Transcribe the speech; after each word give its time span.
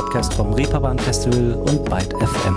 Podcast 0.00 0.32
vom 0.32 0.54
Reeperbahn 0.54 0.98
Festival 0.98 1.52
und 1.52 1.84
Byte 1.84 2.14
FM. 2.14 2.56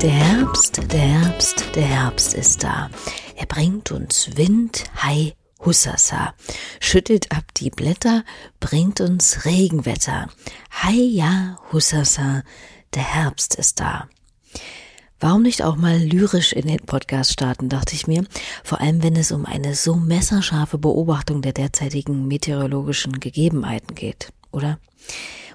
Der 0.00 0.10
Herbst, 0.10 0.80
der 0.90 1.00
Herbst, 1.00 1.64
der 1.74 1.82
Herbst 1.82 2.32
ist 2.32 2.64
da. 2.64 2.88
Er 3.36 3.44
bringt 3.44 3.92
uns 3.92 4.38
Wind, 4.38 4.84
Hai, 5.02 5.34
Hussasa, 5.62 6.32
schüttelt 6.80 7.30
ab 7.30 7.44
die 7.58 7.68
Blätter, 7.68 8.24
bringt 8.60 9.02
uns 9.02 9.44
Regenwetter. 9.44 10.28
Hai, 10.82 10.94
ja, 10.94 11.58
Hussasa, 11.72 12.42
der 12.94 13.02
Herbst 13.02 13.56
ist 13.56 13.80
da. 13.80 14.08
Warum 15.20 15.42
nicht 15.42 15.64
auch 15.64 15.74
mal 15.74 15.98
lyrisch 15.98 16.52
in 16.52 16.68
den 16.68 16.78
Podcast 16.78 17.32
starten, 17.32 17.68
dachte 17.68 17.94
ich 17.94 18.06
mir, 18.06 18.24
vor 18.62 18.80
allem 18.80 19.02
wenn 19.02 19.16
es 19.16 19.32
um 19.32 19.46
eine 19.46 19.74
so 19.74 19.96
messerscharfe 19.96 20.78
Beobachtung 20.78 21.42
der 21.42 21.52
derzeitigen 21.52 22.28
meteorologischen 22.28 23.18
Gegebenheiten 23.18 23.96
geht, 23.96 24.32
oder? 24.52 24.78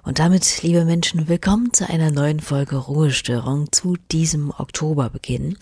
Und 0.06 0.20
damit, 0.20 0.64
liebe 0.64 0.84
Menschen, 0.84 1.30
willkommen 1.30 1.72
zu 1.72 1.90
einer 1.90 2.12
neuen 2.12 2.42
Folge 2.42 2.76
Ruhestörung 2.76 3.72
zu 3.72 3.96
diesem 4.12 4.52
Oktoberbeginn. 4.52 5.58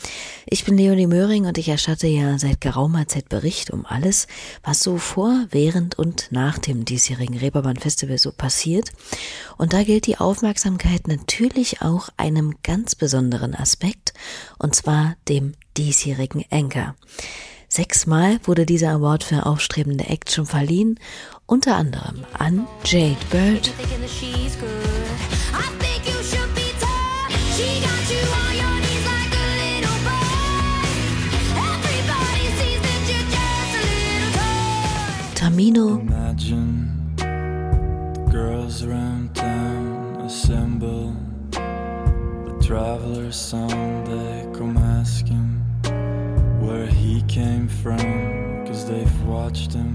Ich 0.47 0.65
bin 0.65 0.77
Leonie 0.77 1.05
Möhring 1.05 1.45
und 1.45 1.59
ich 1.59 1.69
erstatte 1.69 2.07
ja 2.07 2.39
seit 2.39 2.59
geraumer 2.59 3.07
Zeit 3.07 3.29
Bericht 3.29 3.69
um 3.69 3.85
alles, 3.85 4.25
was 4.63 4.81
so 4.81 4.97
vor, 4.97 5.45
während 5.51 5.99
und 5.99 6.29
nach 6.31 6.57
dem 6.57 6.85
diesjährigen 6.85 7.37
Reeperbahn 7.37 7.77
Festival 7.77 8.17
so 8.17 8.31
passiert. 8.31 8.91
Und 9.59 9.73
da 9.73 9.83
gilt 9.83 10.07
die 10.07 10.17
Aufmerksamkeit 10.17 11.07
natürlich 11.07 11.83
auch 11.83 12.09
einem 12.17 12.55
ganz 12.63 12.95
besonderen 12.95 13.53
Aspekt, 13.53 14.11
und 14.57 14.73
zwar 14.73 15.17
dem 15.29 15.53
diesjährigen 15.77 16.45
Anchor. 16.49 16.95
Sechsmal 17.73 18.41
wurde 18.43 18.65
dieser 18.65 18.89
Award 18.89 19.23
für 19.23 19.45
aufstrebende 19.45 20.03
Action 20.07 20.45
verliehen, 20.45 20.99
unter 21.51 21.71
anderem 21.71 22.25
an 22.39 22.65
Jade 22.83 23.17
Bird, 23.29 23.63
Tamino, 35.35 35.99
Imagine 35.99 37.15
girls 38.31 38.83
around 38.83 39.35
town 39.35 40.21
assemble. 40.21 41.13
The 41.51 42.63
traveler's 42.65 43.35
song 43.35 44.05
they 44.05 44.47
come 44.57 44.77
ask 44.77 45.27
him 45.27 45.59
where 46.65 46.87
he 46.87 47.21
came 47.23 47.67
from, 47.67 48.65
cause 48.65 48.87
they've 48.87 49.23
watched 49.23 49.73
him. 49.73 49.90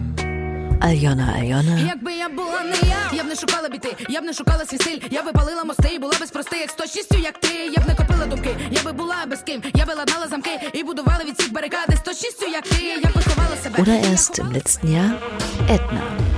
Aljona 0.80 1.34
Альйона. 1.38 1.78
Якби 1.88 2.12
я 2.12 2.28
була 2.28 2.60
не 2.62 2.88
я, 2.88 2.96
я 3.12 3.24
б 3.24 3.26
не 3.26 3.34
шукала 3.36 3.68
біти, 3.68 3.96
я 4.08 4.20
б 4.20 4.24
не 4.24 4.32
шукала 4.32 4.64
свій 4.64 4.76
стиль, 4.78 4.98
я 5.10 5.22
би 5.22 5.32
палила 5.32 5.64
мости, 5.64 5.88
і 5.94 5.98
була 5.98 6.12
без 6.20 6.30
прости, 6.30 6.56
як 6.56 6.70
з 6.70 6.74
точністю, 6.74 7.18
як 7.18 7.38
ти, 7.38 7.48
я 7.76 7.82
б 7.82 7.86
не 7.88 7.94
копила 7.94 8.26
думки, 8.26 8.56
я 8.70 8.82
би 8.82 8.92
була 8.92 9.16
без 9.26 9.40
ким, 9.42 9.62
я 9.74 9.84
би 9.86 9.94
ладнала 9.94 10.26
замки 10.28 10.50
і 10.72 10.82
будувала 10.82 11.24
від 11.24 11.38
всіх 11.38 11.52
барикади 11.52 11.96
з 11.96 12.00
точністю, 12.00 12.46
як 12.46 12.68
ти, 12.68 12.82
я 12.84 12.96
би 13.14 13.22
ховала 13.22 13.56
себе. 13.62 13.78
oder 13.78 13.98
erst 14.12 14.38
im 14.38 14.48
letzten 14.52 14.88
Jahr 14.96 15.12
Edna. 15.76 16.35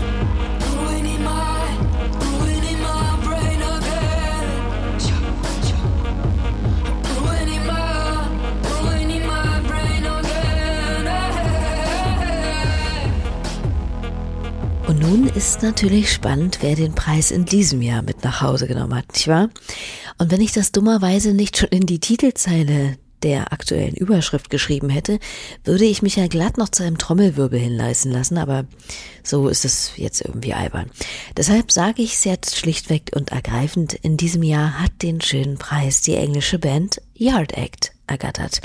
Nun 14.98 15.28
ist 15.28 15.62
natürlich 15.62 16.12
spannend, 16.12 16.59
wer 16.60 16.75
den 16.75 16.94
Preis 16.94 17.31
in 17.31 17.44
diesem 17.44 17.82
Jahr 17.82 18.03
mit 18.03 18.25
nach 18.25 18.42
Hause 18.42 18.66
genommen 18.66 18.94
hat, 18.94 19.12
nicht 19.12 19.28
wahr? 19.28 19.48
Und 20.19 20.31
wenn 20.31 20.41
ich 20.41 20.53
das 20.53 20.72
dummerweise 20.72 21.34
nicht 21.34 21.56
schon 21.56 21.69
in 21.69 21.86
die 21.86 22.00
Titelzeile 22.00 22.97
der 23.22 23.53
aktuellen 23.53 23.94
Überschrift 23.94 24.50
geschrieben 24.50 24.88
hätte, 24.88 25.19
würde 25.64 25.84
ich 25.84 26.03
mich 26.03 26.16
ja 26.16 26.26
glatt 26.26 26.59
noch 26.59 26.69
zu 26.69 26.82
einem 26.82 26.98
Trommelwirbel 26.98 27.59
hinleisten 27.59 28.12
lassen, 28.12 28.38
aber 28.38 28.66
so 29.22 29.48
ist 29.48 29.64
es 29.64 29.92
jetzt 29.97 30.20
irgendwie 30.20 30.54
albern. 30.54 30.91
Deshalb 31.36 31.72
sage 31.72 32.03
ich 32.03 32.15
es 32.15 32.25
jetzt 32.25 32.56
schlichtweg 32.56 33.10
und 33.15 33.32
ergreifend, 33.32 33.94
in 33.94 34.16
diesem 34.16 34.42
Jahr 34.42 34.80
hat 34.80 35.03
den 35.03 35.20
schönen 35.20 35.59
Preis 35.59 36.00
die 36.00 36.15
englische 36.15 36.59
Band 36.59 37.00
Yard 37.15 37.53
Act 37.56 37.92
ergattert. 38.08 38.60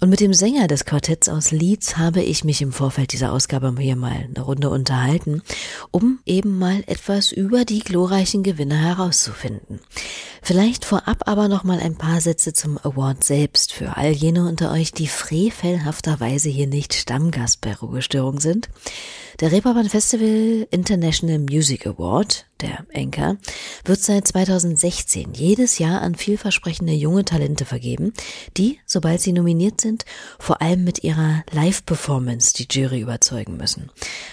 Und 0.00 0.08
mit 0.08 0.20
dem 0.20 0.32
Sänger 0.32 0.66
des 0.66 0.84
Quartetts 0.84 1.28
aus 1.28 1.50
Leeds 1.50 1.96
habe 1.96 2.22
ich 2.22 2.44
mich 2.44 2.62
im 2.62 2.72
Vorfeld 2.72 3.12
dieser 3.12 3.32
Ausgabe 3.32 3.74
hier 3.78 3.96
mal 3.96 4.28
eine 4.28 4.40
Runde 4.40 4.70
unterhalten, 4.70 5.42
um 5.90 6.20
eben 6.24 6.58
mal 6.58 6.82
etwas 6.86 7.32
über 7.32 7.64
die 7.64 7.80
glorreichen 7.80 8.42
Gewinner 8.42 8.78
herauszufinden. 8.78 9.80
Vielleicht 10.42 10.84
vorab 10.84 11.28
aber 11.28 11.48
noch 11.48 11.64
mal 11.64 11.80
ein 11.80 11.96
paar 11.96 12.20
Sätze 12.20 12.52
zum 12.52 12.78
Award 12.78 13.24
selbst 13.24 13.72
für 13.72 13.96
all 13.96 14.12
jene 14.12 14.46
unter 14.46 14.70
euch, 14.70 14.92
die 14.92 15.08
frevelhafterweise 15.08 16.48
hier 16.48 16.68
nicht 16.68 16.94
Stammgast 16.94 17.60
bei 17.60 17.74
Ruhestörung 17.74 18.40
sind. 18.40 18.68
Der 19.40 19.52
Reeperbahn 19.52 19.90
Festival 19.90 20.66
International 20.70 21.38
Music 21.38 21.86
Award, 21.86 22.46
der 22.62 22.86
Anchor, 22.94 23.36
wird 23.84 24.00
seit 24.00 24.26
2016 24.26 25.34
jedes 25.34 25.78
Jahr 25.78 26.00
an 26.00 26.14
vielversprechende 26.14 26.94
junge 26.94 27.22
Talente 27.22 27.66
vergeben, 27.66 28.14
die, 28.56 28.78
sobald 28.86 29.20
sie 29.20 29.34
nominiert 29.34 29.82
sind, 29.82 30.06
vor 30.38 30.62
allem 30.62 30.84
mit 30.84 31.04
ihrer 31.04 31.44
Live-Performance 31.52 32.54
die 32.54 32.66
Jury 32.70 33.00
überzeugen 33.00 33.58
müssen. 33.58 33.90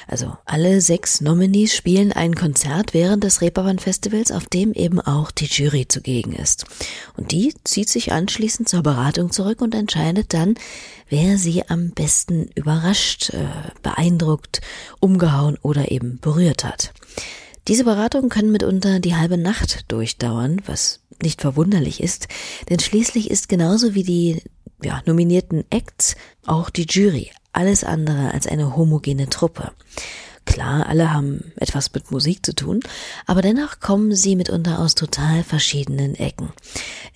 Also 0.07 0.37
alle 0.45 0.79
sechs 0.79 1.19
Nominees 1.19 1.75
spielen 1.75 2.13
ein 2.13 2.33
Konzert 2.33 2.93
während 2.93 3.25
des 3.25 3.41
Reeperbahn 3.41 3.79
Festivals, 3.79 4.31
auf 4.31 4.45
dem 4.45 4.71
eben 4.71 5.01
auch 5.01 5.31
die 5.31 5.47
Jury 5.47 5.85
zugegen 5.85 6.31
ist. 6.31 6.65
Und 7.17 7.33
die 7.33 7.53
zieht 7.65 7.89
sich 7.89 8.13
anschließend 8.13 8.69
zur 8.69 8.83
Beratung 8.83 9.31
zurück 9.31 9.59
und 9.59 9.75
entscheidet 9.75 10.33
dann, 10.33 10.55
wer 11.13 11.37
sie 11.37 11.69
am 11.69 11.91
besten 11.91 12.49
überrascht, 12.55 13.29
äh, 13.35 13.45
beeindruckt, 13.83 14.61
umgehauen 14.99 15.59
oder 15.61 15.91
eben 15.91 16.17
berührt 16.19 16.63
hat. 16.63 16.91
Diese 17.67 17.83
Beratungen 17.83 18.29
können 18.29 18.51
mitunter 18.51 18.99
die 18.99 19.15
halbe 19.15 19.37
Nacht 19.37 19.85
durchdauern, 19.91 20.59
was 20.65 21.01
nicht 21.21 21.39
verwunderlich 21.39 22.01
ist, 22.01 22.29
denn 22.67 22.79
schließlich 22.79 23.29
ist 23.29 23.47
genauso 23.47 23.93
wie 23.93 24.01
die 24.01 24.41
ja, 24.83 25.03
nominierten 25.05 25.65
Acts 25.69 26.15
auch 26.47 26.71
die 26.71 26.87
Jury 26.89 27.29
alles 27.51 27.83
andere 27.83 28.33
als 28.33 28.47
eine 28.47 28.75
homogene 28.75 29.29
Truppe. 29.29 29.71
Klar, 30.45 30.87
alle 30.87 31.13
haben 31.13 31.51
etwas 31.55 31.93
mit 31.93 32.11
Musik 32.11 32.45
zu 32.45 32.53
tun, 32.53 32.81
aber 33.25 33.41
dennoch 33.41 33.79
kommen 33.79 34.13
sie 34.13 34.35
mitunter 34.35 34.79
aus 34.79 34.93
total 34.93 35.43
verschiedenen 35.43 36.15
Ecken. 36.15 36.51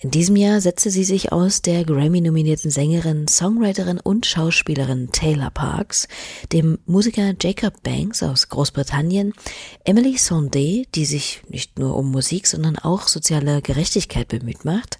In 0.00 0.10
diesem 0.10 0.36
Jahr 0.36 0.60
setzte 0.60 0.90
sie 0.90 1.04
sich 1.04 1.30
aus 1.30 1.60
der 1.60 1.84
Grammy-nominierten 1.84 2.70
Sängerin, 2.70 3.28
Songwriterin 3.28 4.00
und 4.00 4.26
Schauspielerin 4.26 5.10
Taylor 5.12 5.50
Parks, 5.50 6.08
dem 6.52 6.78
Musiker 6.86 7.34
Jacob 7.40 7.82
Banks 7.82 8.22
aus 8.22 8.48
Großbritannien, 8.48 9.34
Emily 9.84 10.16
Sondé, 10.16 10.86
die 10.94 11.04
sich 11.04 11.42
nicht 11.48 11.78
nur 11.78 11.96
um 11.96 12.10
Musik, 12.10 12.46
sondern 12.46 12.78
auch 12.78 13.08
soziale 13.08 13.60
Gerechtigkeit 13.60 14.28
bemüht 14.28 14.64
macht, 14.64 14.98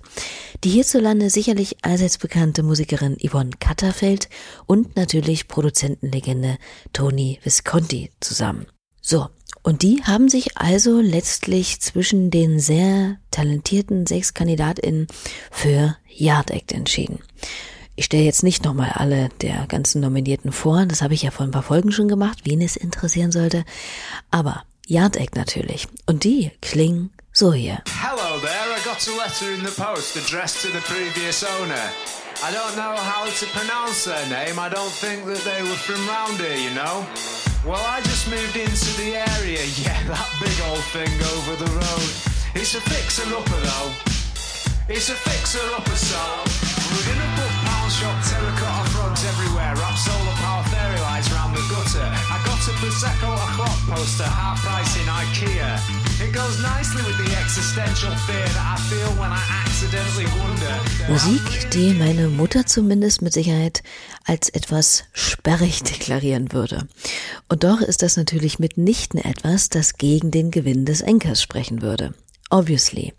die 0.65 0.71
hierzulande 0.71 1.31
sicherlich 1.31 1.78
allseits 1.83 2.19
bekannte 2.19 2.62
Musikerin 2.62 3.16
Yvonne 3.25 3.50
Katterfeld 3.59 4.28
und 4.66 4.97
natürlich 4.97 5.49
Produzentenlegende 5.49 6.59
Tony 6.93 7.39
Visconti 7.43 8.10
zusammen. 8.21 8.67
So, 9.01 9.29
und 9.62 9.83
die 9.83 10.03
haben 10.05 10.29
sich 10.29 10.56
also 10.56 11.01
letztlich 11.01 11.81
zwischen 11.81 12.31
den 12.31 12.61
sehr 12.61 13.17
talentierten 13.31 14.06
sechs 14.06 14.34
KandidatInnen 14.34 15.06
für 15.51 15.97
Yard 16.09 16.51
Act 16.51 16.73
entschieden. 16.73 17.21
Ich 17.97 18.04
stelle 18.04 18.22
jetzt 18.22 18.42
nicht 18.42 18.65
nochmal 18.65 18.92
alle 18.95 19.28
der 19.41 19.66
ganzen 19.66 20.01
Nominierten 20.01 20.53
vor, 20.53 20.87
das 20.87 21.03
habe 21.03 21.15
ich 21.15 21.22
ja 21.22 21.31
vor 21.31 21.45
ein 21.45 21.51
paar 21.51 21.63
Folgen 21.63 21.91
schon 21.91 22.09
gemacht, 22.09 22.41
wen 22.45 22.60
es 22.60 22.77
interessieren 22.77 23.33
sollte. 23.33 23.65
Aber 24.31 24.63
Yard 24.87 25.16
Act 25.16 25.37
natürlich. 25.37 25.89
Und 26.07 26.25
die 26.25 26.53
klingen 26.60 27.10
so 27.33 27.53
hier. 27.53 27.83
Hello 28.01 28.41
there, 28.41 28.75
I 28.75 28.81
got 28.84 29.07
a 29.07 29.16
letter 29.16 29.53
in 29.53 29.65
the 29.65 29.72
post 29.81 30.16
addressed 30.16 30.63
to 30.63 30.69
the 30.69 30.81
previous 30.81 31.45
owner. 31.45 31.91
I 32.41 32.53
don't 32.53 32.77
know 32.77 32.95
how 32.97 33.27
to 33.27 33.47
pronounce 33.47 34.04
their 34.04 34.27
name, 34.28 34.59
I 34.59 34.71
don't 34.71 34.92
think 34.92 35.27
that 35.27 35.42
they 35.45 35.63
were 35.63 35.77
from 35.77 36.07
round 36.09 36.41
here, 36.41 36.57
you 36.57 36.75
know. 36.75 37.04
Well, 37.68 37.84
I 37.84 38.00
just 38.00 38.30
moved 38.30 38.56
into 38.56 38.97
the 38.97 39.20
area, 39.36 39.60
yeah, 39.84 40.00
that 40.09 40.24
big 40.41 40.56
old 40.72 40.80
thing 40.88 41.12
over 41.36 41.53
the 41.53 41.68
road. 41.68 42.09
It's 42.56 42.72
a 42.72 42.80
fixer-upper 42.80 43.60
though, 43.60 43.92
it's 44.88 45.12
a 45.12 45.18
fixer-upper 45.28 45.98
so. 46.00 46.16
We're 46.16 47.12
in 47.12 47.20
a 47.20 47.28
book 47.36 47.54
pound 47.68 47.92
shop, 47.92 48.16
terracotta 48.24 48.88
frogs 48.88 49.20
everywhere, 49.20 49.76
wrap 49.76 50.00
solar 50.00 50.36
power 50.41 50.65
fairy 50.72 50.97
lights 51.12 51.28
round 51.28 51.53
the 51.53 51.60
gutter. 51.68 52.09
I 52.09 52.41
got 52.48 52.56
a 52.56 52.72
Prosecco 52.80 53.36
o'clock 53.36 53.76
poster, 53.84 54.24
half 54.24 54.65
price 54.65 54.97
in 54.97 55.04
Ikea. 55.04 56.08
Musik, 61.09 61.71
die 61.72 61.95
meine 61.95 62.28
Mutter 62.28 62.66
zumindest 62.66 63.22
mit 63.22 63.33
Sicherheit 63.33 63.83
als 64.25 64.51
etwas 64.51 65.04
sperrig 65.13 65.83
deklarieren 65.84 66.53
würde. 66.53 66.86
Und 67.48 67.65
doch 67.65 67.80
ist 67.80 68.03
das 68.03 68.16
natürlich 68.19 68.59
mitnichten 68.59 69.19
etwas, 69.19 69.71
das 69.71 69.97
gegen 69.97 70.30
den 70.30 70.51
Gewinn 70.51 70.84
des 70.84 71.01
Enkers 71.01 71.41
sprechen 71.41 71.80
würde. 71.80 72.13
Obviously. 72.51 73.13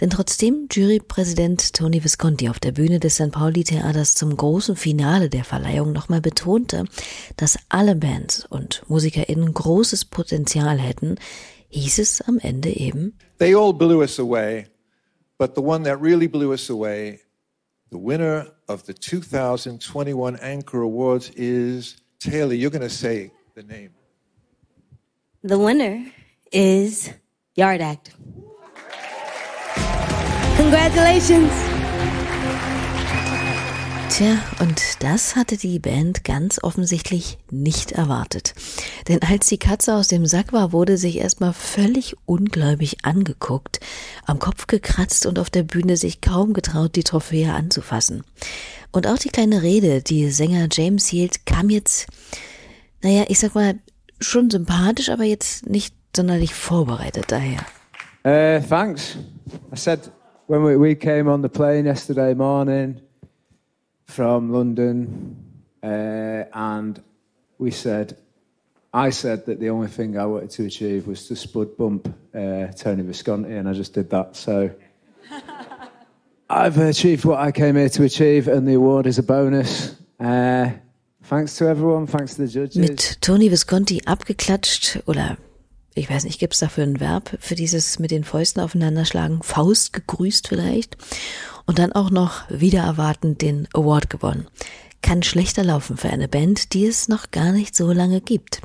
Denn 0.00 0.10
trotzdem 0.10 0.68
Jurypräsident 0.70 1.72
Tony 1.74 2.04
Visconti 2.04 2.48
auf 2.48 2.60
der 2.60 2.72
Bühne 2.72 3.00
des 3.00 3.16
St. 3.16 3.32
Pauli 3.32 3.64
Theaters 3.64 4.14
zum 4.14 4.36
großen 4.36 4.76
Finale 4.76 5.28
der 5.28 5.44
Verleihung 5.44 5.92
nochmal 5.92 6.20
betonte, 6.20 6.84
dass 7.36 7.58
alle 7.68 7.96
Bands 7.96 8.46
und 8.48 8.82
MusikerInnen 8.88 9.52
großes 9.52 10.04
Potenzial 10.04 10.78
hätten, 10.78 11.16
hieß 11.76 11.98
es 11.98 12.20
am 12.22 12.38
Ende 12.38 12.70
eben. 12.70 13.12
They 13.38 13.54
all 13.54 13.72
blew 13.72 14.02
us 14.02 14.18
away, 14.18 14.66
but 15.38 15.54
the 15.54 15.62
one 15.62 15.84
that 15.84 16.00
really 16.00 16.26
blew 16.26 16.52
us 16.52 16.70
away, 16.70 17.20
the 17.90 17.98
winner 17.98 18.46
of 18.68 18.84
the 18.86 18.94
2021 18.94 20.36
Anchor 20.40 20.82
Awards 20.82 21.30
is 21.36 21.96
Taylor. 22.18 22.54
You're 22.54 22.70
going 22.70 22.88
to 22.88 22.88
say 22.88 23.30
the 23.54 23.62
name. 23.62 23.90
The 25.42 25.58
winner 25.58 26.04
is 26.50 27.10
Yard 27.54 27.80
Act. 27.80 28.10
Congratulations! 30.56 31.52
Tja, 34.08 34.38
und 34.60 35.02
das 35.02 35.36
hatte 35.36 35.58
die 35.58 35.78
Band 35.78 36.24
ganz 36.24 36.58
offensichtlich 36.62 37.36
nicht 37.50 37.92
erwartet. 37.92 38.54
Denn 39.08 39.22
als 39.22 39.46
die 39.46 39.58
Katze 39.58 39.94
aus 39.94 40.08
dem 40.08 40.26
Sack 40.26 40.52
war, 40.52 40.72
wurde 40.72 40.96
sich 40.96 41.18
erstmal 41.18 41.52
völlig 41.52 42.16
ungläubig 42.24 43.04
angeguckt, 43.04 43.80
am 44.24 44.38
Kopf 44.38 44.66
gekratzt 44.66 45.26
und 45.26 45.38
auf 45.38 45.50
der 45.50 45.62
Bühne 45.62 45.96
sich 45.96 46.20
kaum 46.20 46.52
getraut, 46.52 46.96
die 46.96 47.04
Trophäe 47.04 47.52
anzufassen. 47.52 48.24
Und 48.90 49.06
auch 49.06 49.18
die 49.18 49.28
kleine 49.28 49.62
Rede, 49.62 50.02
die 50.02 50.30
Sänger 50.30 50.68
James 50.72 51.06
hielt, 51.06 51.46
kam 51.46 51.70
jetzt, 51.70 52.06
naja, 53.02 53.24
ich 53.28 53.38
sag 53.38 53.54
mal, 53.54 53.74
schon 54.20 54.50
sympathisch, 54.50 55.08
aber 55.10 55.24
jetzt 55.24 55.66
nicht 55.66 55.94
sonderlich 56.14 56.54
vorbereitet 56.54 57.26
daher. 57.28 57.60
Uh, 58.24 58.60
thanks. 58.66 59.16
I 59.72 59.76
said 59.76 60.10
when 60.48 60.64
we, 60.64 60.76
we 60.76 60.96
came 60.96 61.30
on 61.30 61.42
the 61.42 61.48
plane 61.48 61.84
yesterday 61.84 62.34
morning 62.34 63.00
from 64.06 64.50
London, 64.50 65.36
uh, 65.82 66.44
and 66.52 67.00
we 67.58 67.70
said, 67.70 68.16
I 68.92 69.10
said 69.10 69.46
that 69.46 69.60
the 69.60 69.70
only 69.70 69.88
thing 69.88 70.16
I 70.16 70.26
wanted 70.26 70.50
to 70.50 70.64
achieve 70.64 71.06
was 71.06 71.28
to 71.28 71.36
spud 71.36 71.76
bump 71.76 72.08
uh, 72.34 72.66
Tony 72.68 73.02
Visconti, 73.02 73.54
and 73.54 73.68
I 73.68 73.72
just 73.72 73.94
did 73.94 74.10
that. 74.10 74.36
So 74.36 74.70
I've 76.50 76.78
achieved 76.78 77.24
what 77.24 77.38
I 77.38 77.52
came 77.52 77.76
here 77.76 77.90
to 77.90 78.04
achieve, 78.04 78.48
and 78.48 78.66
the 78.66 78.74
award 78.74 79.06
is 79.06 79.18
a 79.18 79.22
bonus. 79.22 79.96
Uh, 80.18 80.70
thanks 81.24 81.56
to 81.56 81.66
everyone, 81.66 82.06
thanks 82.06 82.36
to 82.36 82.46
the 82.46 82.48
judges. 82.48 82.76
Mit 82.76 83.20
Tony 83.20 83.50
Visconti 83.50 84.02
abgeklatscht 84.06 85.02
oder 85.06 85.36
ich 85.98 86.10
weiß 86.10 86.24
nicht, 86.24 86.38
gibt's 86.38 86.58
dafür 86.58 86.84
ein 86.84 87.00
Verb 87.00 87.38
für 87.40 87.54
dieses 87.54 87.98
mit 87.98 88.10
den 88.10 88.22
Fäusten 88.22 88.60
aufeinanderschlagen? 88.60 89.42
Faust 89.42 89.94
gegrüßt 89.94 90.46
vielleicht. 90.46 90.98
Und 91.64 91.78
dann 91.78 91.92
auch 91.92 92.10
noch 92.10 92.48
wieder 92.50 92.82
erwartend 92.82 93.40
den 93.40 93.66
Award 93.72 94.10
gewonnen. 94.10 94.46
Kann 95.06 95.22
schlechter 95.22 95.62
laufen 95.62 95.96
für 95.96 96.10
eine 96.10 96.26
Band, 96.26 96.72
die 96.72 96.84
es 96.84 97.06
noch 97.06 97.30
gar 97.30 97.52
nicht 97.52 97.76
so 97.76 97.92
lange 97.92 98.20
gibt. 98.20 98.60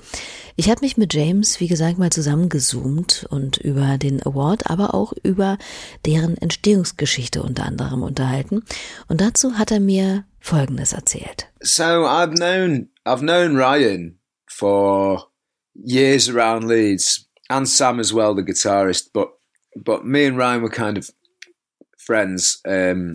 Ich 0.55 0.71
habe 0.71 0.81
mich 0.81 0.97
mit 0.97 1.13
James, 1.13 1.59
wie 1.59 1.67
gesagt, 1.67 1.99
mal 1.99 2.11
zusammengezoomt 2.11 3.27
und 3.29 3.57
über 3.57 3.99
den 3.99 4.25
Award, 4.25 4.67
aber 4.67 4.95
auch 4.95 5.13
über 5.21 5.59
deren 6.03 6.35
Entstehungsgeschichte 6.37 7.43
unter 7.43 7.65
anderem 7.65 8.01
unterhalten. 8.01 8.63
Und 9.07 9.21
dazu 9.21 9.59
hat 9.59 9.69
er 9.69 9.79
mir 9.79 10.25
Folgendes 10.39 10.93
erzählt. 10.93 11.45
So 11.59 11.83
I've 11.83 12.33
known 12.35 12.89
I've 13.05 13.21
known 13.21 13.55
Ryan 13.55 14.17
for 14.47 15.27
years 15.75 16.27
around 16.27 16.67
Leeds, 16.67 17.29
and 17.49 17.69
Sam 17.69 17.99
as 17.99 18.11
well, 18.11 18.35
the 18.35 18.41
guitarist. 18.41 19.13
But 19.13 19.29
but 19.75 20.05
me 20.05 20.25
and 20.25 20.39
Ryan 20.39 20.63
were 20.63 20.71
kind 20.71 20.97
of 20.97 21.11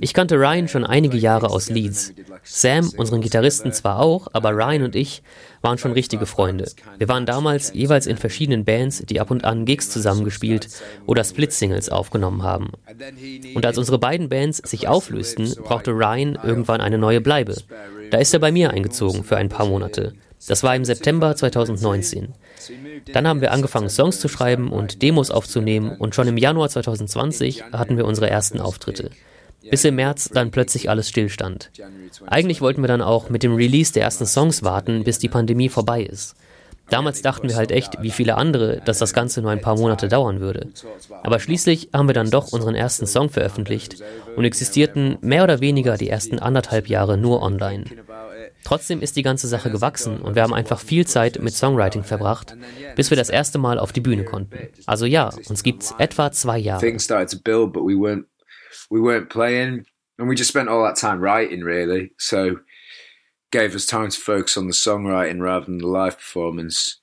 ich 0.01 0.15
kannte 0.15 0.37
Ryan 0.37 0.69
schon 0.69 0.85
einige 0.85 1.17
Jahre 1.17 1.51
aus 1.51 1.69
Leeds. 1.69 2.13
Sam, 2.43 2.91
unseren 2.97 3.21
Gitarristen 3.21 3.73
zwar 3.73 3.99
auch, 3.99 4.29
aber 4.33 4.51
Ryan 4.51 4.83
und 4.83 4.97
ich 4.97 5.23
waren 5.63 5.79
schon 5.79 5.93
richtige 5.93 6.27
Freunde. 6.27 6.71
Wir 6.99 7.09
waren 7.09 7.27
damals 7.27 7.73
jeweils 7.73 8.07
in 8.07 8.17
verschiedenen 8.17 8.65
Bands, 8.65 9.03
die 9.05 9.21
ab 9.21 9.31
und 9.31 9.45
an 9.45 9.65
Gigs 9.65 9.91
zusammengespielt 9.91 10.69
oder 11.07 11.25
Split-Singles 11.25 11.89
aufgenommen 11.89 12.43
haben. 12.43 12.71
Und 13.55 13.67
als 13.67 13.77
unsere 13.79 13.99
beiden 13.99 14.29
Bands 14.29 14.59
sich 14.59 14.87
auflösten, 14.87 15.55
brauchte 15.65 15.91
Ryan 15.91 16.39
irgendwann 16.43 16.81
eine 16.81 16.99
neue 16.99 17.21
Bleibe. 17.21 17.57
Da 18.11 18.19
ist 18.19 18.33
er 18.33 18.41
bei 18.41 18.53
mir 18.53 18.71
eingezogen 18.71 19.25
für 19.25 19.37
ein 19.37 19.49
paar 19.49 19.67
Monate. 19.67 20.15
Das 20.47 20.63
war 20.63 20.77
im 20.77 20.85
September 20.85 21.35
2019. 21.35 22.35
Dann 23.13 23.27
haben 23.27 23.41
wir 23.41 23.53
angefangen, 23.53 23.89
Songs 23.89 24.21
zu 24.21 24.29
schreiben 24.29 24.71
und 24.71 25.03
Demos 25.03 25.31
aufzunehmen 25.31 25.97
und 25.99 26.15
schon 26.15 26.29
im 26.29 26.37
Januar 26.37 26.69
2020 26.69 27.65
hatten 27.73 27.97
wir 27.97 28.05
unsere 28.05 28.31
ersten 28.31 28.61
Auftritte. 28.61 29.11
Bis 29.69 29.85
im 29.85 29.97
März 29.97 30.31
dann 30.33 30.51
plötzlich 30.51 30.89
alles 30.89 31.09
stillstand. 31.09 31.71
Eigentlich 32.27 32.61
wollten 32.61 32.83
wir 32.83 32.89
dann 32.89 33.03
auch 33.03 33.31
mit 33.31 33.43
dem 33.43 33.55
Release 33.55 33.93
der 33.93 34.05
ersten 34.05 34.27
Songs 34.27 34.63
warten, 34.63 35.03
bis 35.03 35.19
die 35.19 35.29
Pandemie 35.29 35.69
vorbei 35.69 36.03
ist. 36.03 36.37
Damals 36.89 37.23
dachten 37.23 37.49
wir 37.49 37.57
halt 37.57 37.73
echt, 37.73 38.01
wie 38.01 38.11
viele 38.11 38.37
andere, 38.37 38.81
dass 38.85 38.99
das 38.99 39.13
Ganze 39.13 39.43
nur 39.43 39.51
ein 39.51 39.61
paar 39.61 39.77
Monate 39.77 40.09
dauern 40.09 40.41
würde. 40.41 40.69
Aber 41.23 41.41
schließlich 41.41 41.91
haben 41.93 42.09
wir 42.09 42.15
dann 42.15 42.31
doch 42.31 42.53
unseren 42.53 42.75
ersten 42.75 43.07
Song 43.07 43.29
veröffentlicht 43.29 44.03
und 44.37 44.45
existierten 44.45 45.19
mehr 45.21 45.45
oder 45.45 45.61
weniger 45.61 45.97
die 45.97 46.09
ersten 46.09 46.39
anderthalb 46.39 46.89
Jahre 46.89 47.17
nur 47.17 47.43
online. 47.43 47.85
Trotzdem 48.65 49.01
ist 49.01 49.17
die 49.17 49.23
ganze 49.23 49.47
Sache 49.49 49.71
gewachsen 49.71 50.21
und 50.21 50.35
wir 50.35 50.43
haben 50.43 50.55
einfach 50.55 50.81
viel 50.81 51.07
Zeit 51.07 51.41
mit 51.41 51.55
Songwriting 51.55 52.03
verbracht, 52.05 52.57
bis 52.97 53.11
wir 53.11 53.17
das 53.17 53.31
erste 53.31 53.59
Mal 53.59 53.79
auf 53.79 53.93
die 53.93 54.01
Bühne 54.01 54.25
konnten. 54.25 54.57
Also 54.87 55.07
ja, 55.07 55.31
uns 55.49 55.63
gibt's 55.63 55.95
etwa 55.99 56.33
zwei 56.33 56.59
Jahre. 56.59 56.81
Gave 63.51 63.75
us 63.75 63.87
time 63.87 64.11
to 64.11 64.21
focus 64.21 64.57
on 64.57 64.67
the 64.67 64.75
songwriting 64.75 65.41
rather 65.41 65.67
than 65.67 65.79
the 65.79 65.87
live 65.87 66.17
performance. 66.17 67.01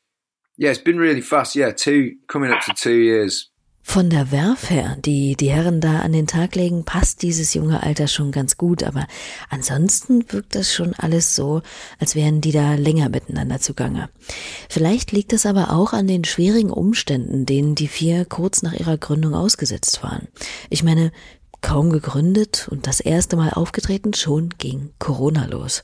Yeah, 0.58 0.72
it's 0.72 0.84
been 0.84 1.00
really 1.00 1.22
fast. 1.22 1.56
Yeah, 1.56 1.72
two 1.72 2.18
coming 2.28 2.52
up 2.52 2.62
to 2.66 2.74
two 2.74 2.98
years. 2.98 3.50
Von 3.86 4.10
der 4.10 4.32
Werf 4.32 4.70
her, 4.70 4.96
die 5.04 5.36
die 5.36 5.50
Herren 5.50 5.82
da 5.82 6.00
an 6.00 6.14
den 6.14 6.26
Tag 6.26 6.56
legen, 6.56 6.86
passt 6.86 7.22
dieses 7.22 7.54
junge 7.54 7.84
Alter 7.84 8.08
schon 8.08 8.32
ganz 8.32 8.56
gut, 8.56 8.82
aber 8.82 9.08
ansonsten 9.50 10.24
wirkt 10.32 10.56
das 10.56 10.74
schon 10.74 10.94
alles 10.94 11.36
so, 11.36 11.62
als 12.00 12.16
wären 12.16 12.40
die 12.40 12.54
da 12.54 12.76
länger 12.76 13.10
miteinander 13.10 13.60
zugange. 13.60 14.10
Vielleicht 14.70 15.12
liegt 15.12 15.34
es 15.34 15.46
aber 15.46 15.72
auch 15.72 15.92
an 15.92 16.08
den 16.08 16.24
schwierigen 16.24 16.72
Umständen, 16.72 17.46
denen 17.46 17.76
die 17.76 17.90
vier 17.90 18.24
kurz 18.24 18.64
nach 18.64 18.74
ihrer 18.74 18.98
Gründung 18.98 19.36
ausgesetzt 19.36 20.02
waren. 20.02 20.30
Ich 20.70 20.82
meine, 20.82 21.12
kaum 21.60 21.90
gegründet 21.92 22.70
und 22.72 22.88
das 22.88 23.02
erste 23.02 23.36
Mal 23.36 23.50
aufgetreten, 23.50 24.14
schon 24.14 24.50
ging 24.58 24.94
Corona 24.98 25.46
los. 25.46 25.82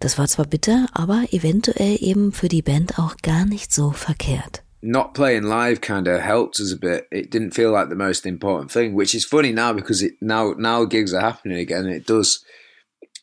Das 0.00 0.18
war 0.18 0.28
zwar 0.28 0.46
bitter, 0.46 0.86
aber 0.92 1.26
eventuell 1.32 1.96
eben 2.00 2.32
für 2.32 2.48
die 2.48 2.62
Band 2.62 2.98
auch 2.98 3.16
gar 3.22 3.46
nicht 3.46 3.72
so 3.72 3.90
verkehrt. 3.90 4.62
not 4.82 5.14
playing 5.14 5.42
live 5.42 5.80
kind 5.80 6.06
of 6.06 6.20
helped 6.20 6.60
us 6.60 6.72
a 6.72 6.76
bit. 6.76 7.06
It 7.10 7.30
didn't 7.30 7.54
feel 7.54 7.72
like 7.72 7.88
the 7.88 7.96
most 7.96 8.26
important 8.26 8.70
thing, 8.70 8.94
which 8.94 9.14
is 9.14 9.24
funny 9.24 9.52
now 9.52 9.72
because 9.72 10.02
it 10.02 10.14
now 10.20 10.54
now 10.56 10.84
gigs 10.84 11.12
are 11.12 11.20
happening 11.20 11.58
again. 11.58 11.86
And 11.86 11.94
it 11.94 12.06
does, 12.06 12.44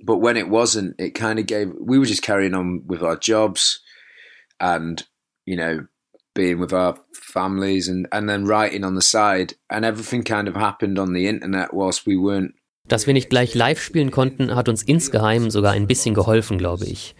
but 0.03 0.17
when 0.17 0.38
it 0.38 0.50
wasn't, 0.50 1.00
it 1.00 1.12
kind 1.12 1.39
of 1.39 1.48
gave. 1.48 1.72
We 1.79 1.98
were 1.98 2.05
just 2.05 2.24
carrying 2.24 2.53
on 2.53 2.84
with 2.86 3.01
our 3.01 3.15
jobs, 3.15 3.82
and 4.60 5.03
you 5.46 5.55
know, 5.55 5.88
being 6.34 6.60
with 6.60 6.74
our 6.74 6.98
families, 7.13 7.88
and 7.88 8.08
and 8.12 8.27
then 8.27 8.46
writing 8.46 8.84
on 8.84 8.96
the 8.96 9.01
side, 9.01 9.53
and 9.70 9.86
everything 9.86 10.24
kind 10.24 10.48
of 10.48 10.55
happened 10.55 11.00
on 11.00 11.13
the 11.13 11.27
internet 11.27 11.74
whilst 11.74 12.05
we 12.05 12.17
weren't 12.17 12.53
Dass 12.88 13.08
wir 13.08 13.13
nicht 13.13 13.30
gleich 13.30 13.56
live 13.56 13.82
spielen 13.82 14.12
konnten, 14.12 14.56
hat 14.56 14.70
uns 14.70 14.84
insgeheim 14.84 15.50
sogar 15.50 15.74
ein 15.74 15.88
bisschen 15.88 16.13
geholfen, 16.13 16.58
glaube 16.58 16.86
ich. 16.86 17.15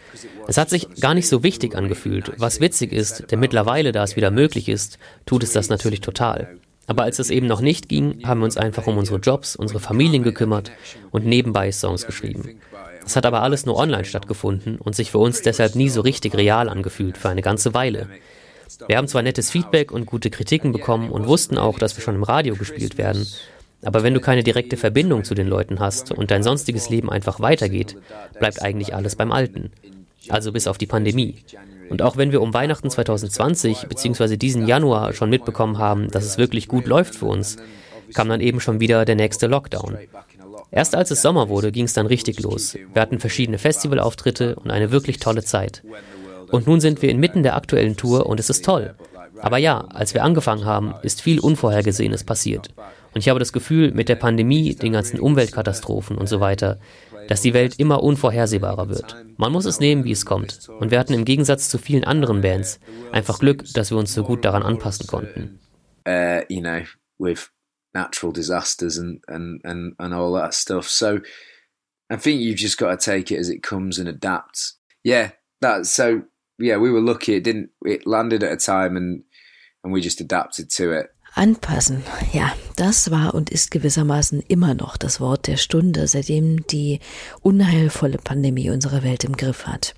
Es 0.48 0.58
hat 0.58 0.70
sich 0.70 0.88
gar 1.02 1.16
nicht 1.16 1.28
so 1.28 1.42
wichtig 1.42 1.76
angefühlt. 1.76 2.34
Was 2.38 2.60
witzig 2.60 2.92
ist, 2.92 3.32
denn 3.32 3.40
mittlerweile, 3.40 3.92
da 3.92 4.04
es 4.04 4.16
wieder 4.16 4.30
möglich 4.30 4.70
ist, 4.70 5.00
tut 5.26 5.42
es 5.42 5.54
das 5.54 5.70
natürlich 5.70 6.02
total. 6.02 6.58
Aber 6.88 7.04
als 7.04 7.18
es 7.18 7.32
eben 7.32 7.48
noch 7.48 7.62
nicht 7.62 7.90
ging, 7.90 8.22
haben 8.26 8.42
wir 8.42 8.46
uns 8.46 8.58
einfach 8.58 8.86
um 8.86 8.98
unsere 8.98 9.18
Jobs, 9.18 9.56
unsere 9.56 9.80
Familien 9.80 10.22
gekümmert 10.22 10.72
und 11.10 11.26
nebenbei 11.26 11.72
Songs 11.72 12.06
geschrieben. 12.06 12.60
Es 13.04 13.16
hat 13.16 13.26
aber 13.26 13.42
alles 13.42 13.66
nur 13.66 13.78
online 13.78 14.06
stattgefunden 14.06 14.78
und 14.78 14.96
sich 14.96 15.12
für 15.12 15.18
uns 15.18 15.42
deshalb 15.42 15.76
nie 15.76 15.90
so 15.90 16.02
richtig 16.02 16.36
real 16.36 16.70
angefühlt 16.70 17.18
für 17.18 17.30
eine 17.30 17.42
ganze 17.42 17.74
Weile. 17.74 18.08
Wir 18.88 18.98
haben 18.98 19.08
zwar 19.08 19.22
nettes 19.22 19.52
Feedback 19.52 19.92
und 19.92 20.06
gute 20.06 20.30
Kritiken 20.30 20.72
bekommen 20.72 21.12
und 21.12 21.28
wussten 21.28 21.58
auch, 21.58 21.80
dass 21.80 21.96
wir 21.98 22.04
schon 22.04 22.16
im 22.16 22.24
Radio 22.24 22.56
gespielt 22.56 22.98
werden, 22.98 23.28
aber 23.86 24.04
wenn 24.04 24.14
du 24.14 24.20
keine 24.20 24.44
direkte 24.44 24.78
Verbindung 24.78 25.24
zu 25.24 25.36
den 25.36 25.48
Leuten 25.48 25.80
hast 25.80 26.12
und 26.12 26.32
dein 26.32 26.44
sonstiges 26.44 26.90
Leben 26.90 27.10
einfach 27.10 27.40
weitergeht, 27.40 27.96
bleibt 28.40 28.62
eigentlich 28.62 28.94
alles 28.94 29.16
beim 29.16 29.32
Alten. 29.32 29.72
Also 30.30 30.52
bis 30.52 30.68
auf 30.68 30.78
die 30.78 30.88
Pandemie. 30.88 31.36
Und 31.90 32.02
auch 32.02 32.18
wenn 32.18 32.32
wir 32.32 32.42
um 32.42 32.54
Weihnachten 32.54 32.90
2020 32.90 33.88
bzw. 33.88 34.38
diesen 34.38 34.68
Januar 34.68 35.14
schon 35.14 35.30
mitbekommen 35.30 35.78
haben, 35.78 36.10
dass 36.10 36.26
es 36.26 36.40
wirklich 36.40 36.68
gut 36.68 36.88
läuft 36.88 37.16
für 37.16 37.28
uns, 37.28 37.58
kam 38.14 38.28
dann 38.28 38.42
eben 38.42 38.60
schon 38.60 38.80
wieder 38.80 39.06
der 39.06 39.16
nächste 39.16 39.48
Lockdown. 39.48 39.98
Erst 40.72 40.96
als 40.96 41.12
es 41.12 41.22
Sommer 41.22 41.48
wurde, 41.48 41.72
ging 41.72 41.86
es 41.86 41.94
dann 41.94 42.08
richtig 42.08 42.40
los. 42.42 42.76
Wir 42.94 43.02
hatten 43.02 43.20
verschiedene 43.20 43.60
Festivalauftritte 43.60 44.56
und 44.56 44.72
eine 44.72 44.92
wirklich 44.92 45.20
tolle 45.20 45.44
Zeit. 45.44 45.84
Und 46.52 46.68
nun 46.68 46.82
sind 46.82 47.02
wir 47.02 47.10
inmitten 47.10 47.44
der 47.44 47.56
aktuellen 47.56 47.98
Tour 47.98 48.26
und 48.26 48.40
es 48.40 48.50
ist 48.50 48.66
toll. 48.66 48.96
Aber 49.42 49.58
ja, 49.58 49.82
als 49.90 50.14
wir 50.14 50.24
angefangen 50.24 50.66
haben, 50.66 50.96
ist 51.04 51.22
viel 51.22 51.40
Unvorhergesehenes 51.40 52.24
passiert. 52.24 52.70
Und 53.16 53.22
ich 53.22 53.30
habe 53.30 53.40
das 53.40 53.54
Gefühl, 53.54 53.92
mit 53.94 54.10
der 54.10 54.16
Pandemie, 54.16 54.76
den 54.76 54.92
ganzen 54.92 55.22
Umweltkatastrophen 55.22 56.18
und 56.18 56.28
so 56.28 56.42
weiter, 56.42 56.80
dass 57.30 57.42
die 57.42 57.54
Welt 57.54 57.80
immer 57.80 58.04
unvorhersehbarer 58.04 58.90
wird. 58.90 59.16
Man 59.38 59.54
muss 59.54 59.64
es 59.66 59.80
nehmen, 59.80 60.04
wie 60.04 60.12
es 60.12 60.26
kommt. 60.26 60.68
Und 60.68 60.92
wir 60.92 61.00
hatten 61.00 61.14
im 61.14 61.24
Gegensatz 61.24 61.70
zu 61.70 61.78
vielen 61.78 62.04
anderen 62.04 62.42
Bands 62.42 62.80
einfach 63.14 63.40
Glück, 63.40 63.64
dass 63.74 63.90
wir 63.90 63.98
uns 63.98 64.14
so 64.14 64.24
gut 64.24 64.44
daran 64.44 64.64
anpassen 64.64 65.08
konnten. 65.08 65.60
Uh, 66.06 66.42
you 66.50 66.60
know, 66.62 66.82
with 67.18 67.50
natural 67.94 68.34
disasters 68.34 69.00
and, 69.00 69.24
and, 69.28 69.64
and, 69.64 69.96
and 69.98 70.14
all 70.14 70.34
that 70.34 70.54
stuff. 70.54 70.88
So 70.90 71.20
I 72.12 72.18
think 72.18 72.42
you've 72.42 72.60
just 72.60 72.78
got 72.78 72.92
to 72.92 72.98
take 72.98 73.34
it 73.34 73.40
as 73.40 73.50
it 73.50 73.64
comes 73.64 73.98
and 73.98 74.10
adapt. 74.10 74.74
Yeah, 75.04 75.32
that 75.62 75.86
so 75.86 76.22
yeah, 76.60 76.78
we 76.78 76.92
were 76.92 77.02
lucky. 77.02 77.36
It 77.36 77.44
didn't. 77.44 77.70
It 77.84 78.06
landed 78.06 78.44
at 78.44 78.52
a 78.52 78.58
time, 78.58 78.98
and 78.98 79.24
and 79.84 79.92
we 79.92 80.02
just 80.02 80.22
adapted 80.22 80.70
to 80.72 80.92
it. 80.92 81.15
Anpassen, 81.36 82.02
ja, 82.32 82.54
das 82.78 83.12
war 83.12 83.36
und 83.36 83.50
ist 83.50 83.70
gewissermaßen 83.70 84.40
immer 84.48 84.74
noch 84.74 84.96
das 84.96 85.20
Wort 85.20 85.48
der 85.48 85.58
Stunde, 85.58 86.08
seitdem 86.08 86.66
die 86.68 87.02
unheilvolle 87.42 88.18
Pandemie 88.18 88.70
unsere 88.70 89.04
Welt 89.04 89.26
im 89.26 89.36
Griff 89.36 89.68
hat. 89.68 89.96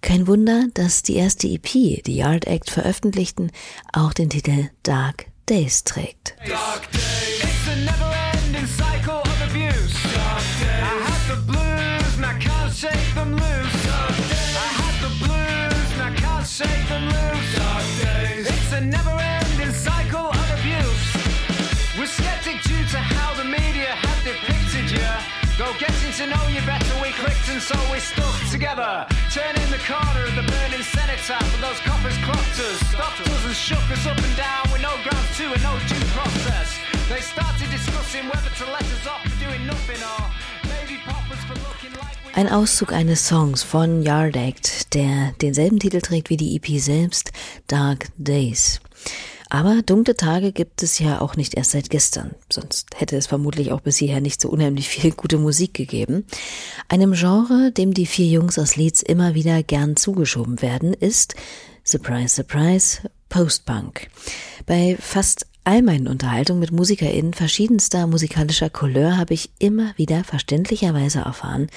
Kein 0.00 0.26
Wunder, 0.26 0.64
dass 0.72 1.02
die 1.02 1.16
erste 1.16 1.46
EP, 1.46 2.02
die 2.04 2.16
Yard 2.16 2.46
Act 2.46 2.70
veröffentlichten, 2.70 3.52
auch 3.92 4.14
den 4.14 4.30
Titel 4.30 4.70
Dark 4.82 5.26
Days 5.46 5.84
trägt. 5.84 6.34
Dark 6.48 6.90
Days. 6.92 7.18
To 26.18 26.26
know 26.26 26.48
you 26.48 26.58
better, 26.66 26.94
we 27.00 27.10
clicked 27.14 27.48
and 27.48 27.62
so 27.62 27.78
we 27.92 28.00
stuck 28.00 28.34
together. 28.50 29.06
Turning 29.30 29.70
the 29.70 29.78
corner 29.86 30.26
of 30.26 30.34
the 30.34 30.42
burning 30.42 30.82
cenotaph, 30.82 31.46
but 31.52 31.60
those 31.62 31.78
coppers 31.86 32.18
clocked 32.26 32.58
us, 32.58 32.78
stopped 32.90 33.20
us 33.20 33.44
and 33.46 33.54
shook 33.54 33.86
us 33.94 34.04
up 34.04 34.18
and 34.18 34.36
down 34.36 34.66
with 34.72 34.82
no 34.82 34.90
grounds 35.06 35.30
to 35.38 35.46
and 35.46 35.62
no 35.62 35.78
due 35.86 36.06
process. 36.18 36.74
They 37.08 37.20
started 37.20 37.70
discussing 37.70 38.26
whether 38.26 38.50
to 38.50 38.64
let 38.66 38.82
us 38.82 39.06
off 39.06 39.22
for 39.22 39.38
doing 39.46 39.64
nothing 39.64 40.02
or 40.02 40.26
maybe 40.66 40.98
pop 41.06 41.22
us 41.30 41.38
for 41.46 41.54
looking 41.54 41.94
like. 41.94 42.18
Ein 42.34 42.48
Auszug 42.48 42.92
eines 42.92 43.28
Songs 43.28 43.62
von 43.62 44.02
Yard 44.02 44.36
Act, 44.36 44.94
der 44.94 45.34
denselben 45.40 45.78
Titel 45.78 46.00
trägt 46.00 46.30
wie 46.30 46.36
die 46.36 46.56
EP 46.56 46.80
selbst, 46.80 47.30
Dark 47.68 48.08
Days. 48.16 48.80
Aber 49.50 49.82
dunkle 49.82 50.14
Tage 50.14 50.52
gibt 50.52 50.82
es 50.82 50.98
ja 50.98 51.20
auch 51.20 51.36
nicht 51.36 51.54
erst 51.54 51.70
seit 51.70 51.88
gestern, 51.88 52.34
sonst 52.52 52.88
hätte 52.96 53.16
es 53.16 53.26
vermutlich 53.26 53.72
auch 53.72 53.80
bis 53.80 53.96
hierher 53.96 54.20
nicht 54.20 54.40
so 54.40 54.50
unheimlich 54.50 54.88
viel 54.88 55.12
gute 55.12 55.38
Musik 55.38 55.74
gegeben. 55.74 56.26
Einem 56.88 57.12
Genre, 57.12 57.72
dem 57.72 57.94
die 57.94 58.06
vier 58.06 58.26
Jungs 58.26 58.58
aus 58.58 58.76
Leeds 58.76 59.02
immer 59.02 59.34
wieder 59.34 59.62
gern 59.62 59.96
zugeschoben 59.96 60.60
werden, 60.60 60.92
ist, 60.92 61.34
surprise, 61.84 62.34
surprise, 62.34 63.00
Postpunk. 63.30 64.08
Bei 64.66 64.96
fast 65.00 65.46
all 65.64 65.82
meinen 65.82 66.08
Unterhaltungen 66.08 66.60
mit 66.60 66.72
MusikerInnen 66.72 67.34
verschiedenster 67.34 68.06
musikalischer 68.06 68.70
Couleur 68.70 69.18
habe 69.18 69.34
ich 69.34 69.50
immer 69.58 69.92
wieder 69.96 70.24
verständlicherweise 70.24 71.20
erfahren, 71.20 71.68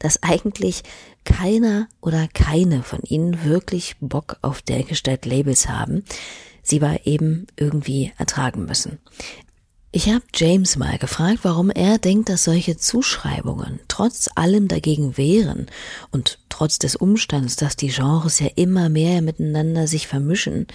dass 0.00 0.22
eigentlich 0.22 0.82
keiner 1.24 1.88
oder 2.02 2.28
keine 2.28 2.82
von 2.82 3.00
ihnen 3.02 3.44
wirklich 3.44 3.96
Bock 4.00 4.36
auf 4.42 4.60
dergestalt 4.60 5.24
Labels 5.24 5.68
haben, 5.68 6.04
sie 6.68 6.82
war 6.82 7.06
eben 7.06 7.46
irgendwie 7.56 8.12
ertragen 8.18 8.64
müssen. 8.64 8.98
Ich 9.90 10.10
habe 10.10 10.24
James 10.34 10.76
mal 10.76 10.98
gefragt, 10.98 11.38
warum 11.42 11.70
er 11.70 11.96
denkt, 11.96 12.28
dass 12.28 12.44
solche 12.44 12.76
Zuschreibungen 12.76 13.80
trotz 13.88 14.28
allem 14.34 14.68
dagegen 14.68 15.16
wären 15.16 15.66
und 16.10 16.38
trotz 16.50 16.78
des 16.78 16.94
Umstands, 16.94 17.56
dass 17.56 17.74
die 17.74 17.88
Genres 17.88 18.38
ja 18.38 18.48
immer 18.54 18.90
mehr 18.90 19.22
miteinander 19.22 19.86
sich 19.86 20.06
vermischen, 20.06 20.66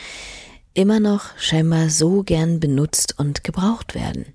immer 0.74 1.00
noch 1.00 1.38
scheinbar 1.38 1.90
so 1.90 2.24
gern 2.24 2.60
benutzt 2.60 3.20
und 3.20 3.44
gebraucht 3.44 3.94
werden. 3.94 4.34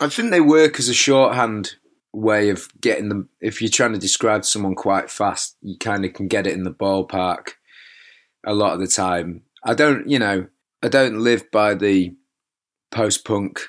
I 0.00 0.08
think 0.08 0.32
they 0.32 0.40
work 0.40 0.80
as 0.80 0.88
a 0.88 0.94
shorthand 0.94 1.80
way 2.12 2.50
of 2.52 2.68
getting 2.80 3.08
them. 3.08 3.28
If 3.40 3.60
you're 3.60 3.70
trying 3.70 3.92
to 3.92 4.00
describe 4.00 4.44
someone 4.44 4.74
quite 4.74 5.10
fast, 5.10 5.56
you 5.60 5.76
kind 5.78 6.04
of 6.04 6.12
can 6.12 6.28
get 6.28 6.46
it 6.46 6.54
in 6.54 6.64
the 6.64 6.70
ballpark 6.70 7.56
a 8.44 8.52
lot 8.52 8.74
of 8.74 8.80
the 8.80 8.88
time. 8.88 9.42
I 9.64 9.74
don't, 9.74 10.08
you 10.08 10.18
know, 10.18 10.46
I 10.82 10.88
don't 10.88 11.18
live 11.18 11.50
by 11.50 11.74
the 11.74 12.12
post 12.90 13.24
punk 13.24 13.60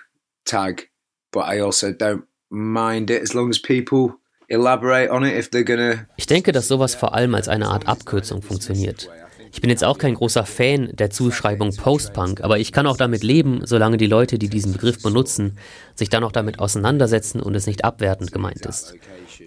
tag, 0.46 0.90
but 1.32 1.48
I 1.48 1.60
also 1.60 1.92
don't 1.92 2.26
mind 2.52 3.10
it 3.10 3.22
as 3.22 3.34
long 3.34 3.50
as 3.50 3.58
people 3.58 4.20
elaborate 4.48 5.10
on 5.10 5.24
it 5.24 5.36
if 5.36 5.50
they're 5.50 5.64
gonna. 5.64 6.08
Ich 6.18 6.28
denke, 6.28 6.52
dass 6.52 6.68
sowas 6.68 6.96
vor 6.96 7.14
allem 7.14 7.34
als 7.34 7.48
eine 7.48 7.68
Art 7.68 7.88
Abkürzung 7.88 8.42
funktioniert. 8.42 9.10
Ich 9.52 9.62
bin 9.62 9.70
jetzt 9.70 9.84
auch 9.84 9.98
kein 9.98 10.16
großer 10.16 10.46
Fan 10.46 10.90
der 10.94 11.10
Zuschreibung 11.10 11.76
Post-Punk, 11.76 12.42
aber 12.42 12.60
ich 12.60 12.72
kann 12.72 12.88
auch 12.88 12.98
damit 12.98 13.24
leben, 13.24 13.62
solange 13.66 13.98
die 13.98 14.08
Leute, 14.08 14.38
die 14.38 14.50
diesen 14.50 14.74
Begriff 14.74 15.02
benutzen, 15.02 15.58
sich 15.96 16.10
dann 16.10 16.24
auch 16.24 16.32
damit 16.32 16.60
auseinandersetzen 16.60 17.42
und 17.42 17.56
es 17.56 17.68
nicht 17.68 17.84
abwertend 17.84 18.32
gemeint 18.32 18.66
ist. 18.66 18.96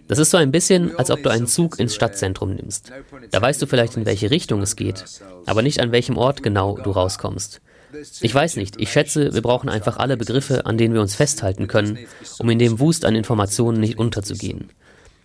Das 0.08 0.18
ist 0.18 0.30
so 0.30 0.36
ein 0.36 0.50
bisschen, 0.50 0.96
als 0.98 1.10
ob 1.10 1.22
du 1.22 1.30
einen 1.30 1.46
Zug 1.46 1.78
ins 1.78 1.94
Stadtzentrum 1.94 2.54
nimmst. 2.54 2.90
Da 3.30 3.40
weißt 3.40 3.62
du 3.62 3.66
vielleicht, 3.66 3.96
in 3.96 4.06
welche 4.06 4.30
Richtung 4.30 4.60
es 4.62 4.76
geht, 4.76 5.04
aber 5.46 5.62
nicht 5.62 5.80
an 5.80 5.92
welchem 5.92 6.16
Ort 6.16 6.42
genau 6.42 6.76
du 6.78 6.90
rauskommst. 6.90 7.60
Ich 8.22 8.34
weiß 8.34 8.56
nicht, 8.56 8.80
ich 8.80 8.90
schätze, 8.90 9.34
wir 9.34 9.42
brauchen 9.42 9.68
einfach 9.68 9.98
alle 9.98 10.16
Begriffe, 10.16 10.64
an 10.66 10.78
denen 10.78 10.94
wir 10.94 11.02
uns 11.02 11.14
festhalten 11.14 11.68
können, 11.68 11.98
um 12.38 12.48
in 12.48 12.58
dem 12.58 12.80
Wust 12.80 13.04
an 13.04 13.14
Informationen 13.14 13.80
nicht 13.80 13.98
unterzugehen. 13.98 14.70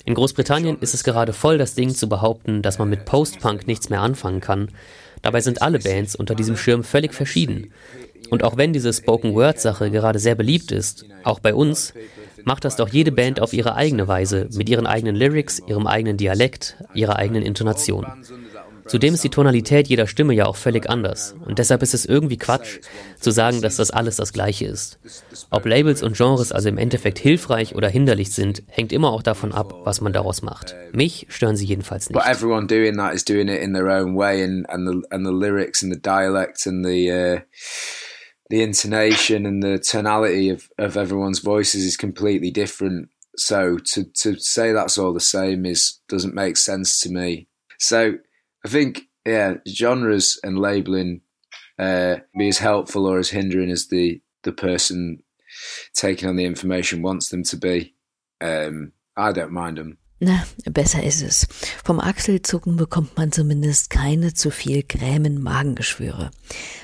In 0.07 0.13
Großbritannien 0.13 0.77
ist 0.79 0.93
es 0.93 1.03
gerade 1.03 1.33
voll 1.33 1.57
das 1.57 1.75
Ding 1.75 1.93
zu 1.93 2.07
behaupten, 2.07 2.61
dass 2.61 2.79
man 2.79 2.89
mit 2.89 3.03
Post-Punk 3.03 3.67
nichts 3.67 3.89
mehr 3.89 3.99
anfangen 3.99 4.39
kann. 4.39 4.69
Dabei 5.21 5.41
sind 5.41 5.61
alle 5.61 5.79
Bands 5.79 6.15
unter 6.15 6.33
diesem 6.33 6.55
Schirm 6.55 6.85
völlig 6.85 7.13
verschieden. 7.13 7.73
Und 8.29 8.41
auch 8.41 8.55
wenn 8.55 8.71
diese 8.71 8.93
Spoken-Word-Sache 8.93 9.91
gerade 9.91 10.19
sehr 10.19 10.35
beliebt 10.35 10.71
ist, 10.71 11.03
auch 11.25 11.41
bei 11.41 11.53
uns, 11.53 11.93
macht 12.45 12.63
das 12.63 12.77
doch 12.77 12.87
jede 12.87 13.11
Band 13.11 13.41
auf 13.41 13.51
ihre 13.51 13.75
eigene 13.75 14.07
Weise, 14.07 14.47
mit 14.53 14.69
ihren 14.69 14.87
eigenen 14.87 15.17
Lyrics, 15.17 15.61
ihrem 15.67 15.87
eigenen 15.87 16.15
Dialekt, 16.15 16.77
ihrer 16.93 17.17
eigenen 17.17 17.43
Intonation. 17.43 18.07
Zudem 18.87 19.13
ist 19.13 19.23
die 19.23 19.29
Tonalität 19.29 19.87
jeder 19.87 20.07
Stimme 20.07 20.33
ja 20.33 20.45
auch 20.45 20.55
völlig 20.55 20.89
anders. 20.89 21.35
Und 21.45 21.59
deshalb 21.59 21.83
ist 21.83 21.93
es 21.93 22.05
irgendwie 22.05 22.37
Quatsch, 22.37 22.79
zu 23.19 23.31
sagen, 23.31 23.61
dass 23.61 23.77
das 23.77 23.91
alles 23.91 24.15
das 24.15 24.33
Gleiche 24.33 24.65
ist. 24.65 24.99
Ob 25.49 25.65
Labels 25.65 26.03
und 26.03 26.15
Genres 26.15 26.51
also 26.51 26.69
im 26.69 26.77
Endeffekt 26.77 27.19
hilfreich 27.19 27.75
oder 27.75 27.89
hinderlich 27.89 28.31
sind, 28.31 28.63
hängt 28.67 28.93
immer 28.93 29.11
auch 29.11 29.23
davon 29.23 29.51
ab, 29.51 29.73
was 29.83 30.01
man 30.01 30.13
daraus 30.13 30.41
macht. 30.41 30.75
Mich 30.93 31.27
stören 31.29 31.57
sie 31.57 31.65
jedenfalls 31.65 32.09
nicht. 32.09 32.17
The 38.49 38.61
intonation 38.61 39.45
and 39.45 39.61
the 39.61 39.77
tonality 39.77 40.51
of, 40.51 40.69
of 40.77 40.95
everyone's 40.95 41.39
voices 41.39 41.83
is 41.83 41.97
completely 41.97 42.49
different. 42.49 43.09
So 43.35 43.77
to 43.77 44.05
to 44.23 44.39
say 44.39 44.71
that's 44.71 44.97
all 44.97 45.13
the 45.13 45.19
same 45.19 45.65
is 45.65 46.01
doesn't 46.07 46.33
make 46.33 46.55
sense 46.55 47.01
to 47.01 47.13
me. 47.13 47.47
So 47.77 48.13
I 48.67 48.69
think 48.69 49.03
yeah, 49.25 49.53
genres 49.65 50.37
and 50.43 50.59
labeling 50.59 51.21
uh, 51.79 52.17
be 52.37 52.49
as 52.49 52.57
helpful 52.57 53.05
or 53.05 53.17
as 53.17 53.29
hindering 53.29 53.71
as 53.71 53.87
the 53.87 54.21
the 54.43 54.51
person 54.51 55.23
taking 55.93 56.27
on 56.27 56.35
the 56.35 56.43
information 56.43 57.01
wants 57.01 57.29
them 57.29 57.43
to 57.43 57.55
be. 57.55 57.95
Um, 58.41 58.91
I 59.15 59.31
don't 59.31 59.53
mind 59.53 59.77
them. 59.77 59.99
Na, 60.19 60.43
besser 60.65 61.03
ist 61.03 61.21
es. 61.21 61.47
Vom 61.83 61.99
Achselzucken 61.99 62.75
bekommt 62.75 63.17
man 63.17 63.31
zumindest 63.31 63.91
keine 63.91 64.33
zu 64.33 64.49
viel 64.49 64.81
grämen 64.81 65.43
Magengeschwüre. 65.43 66.31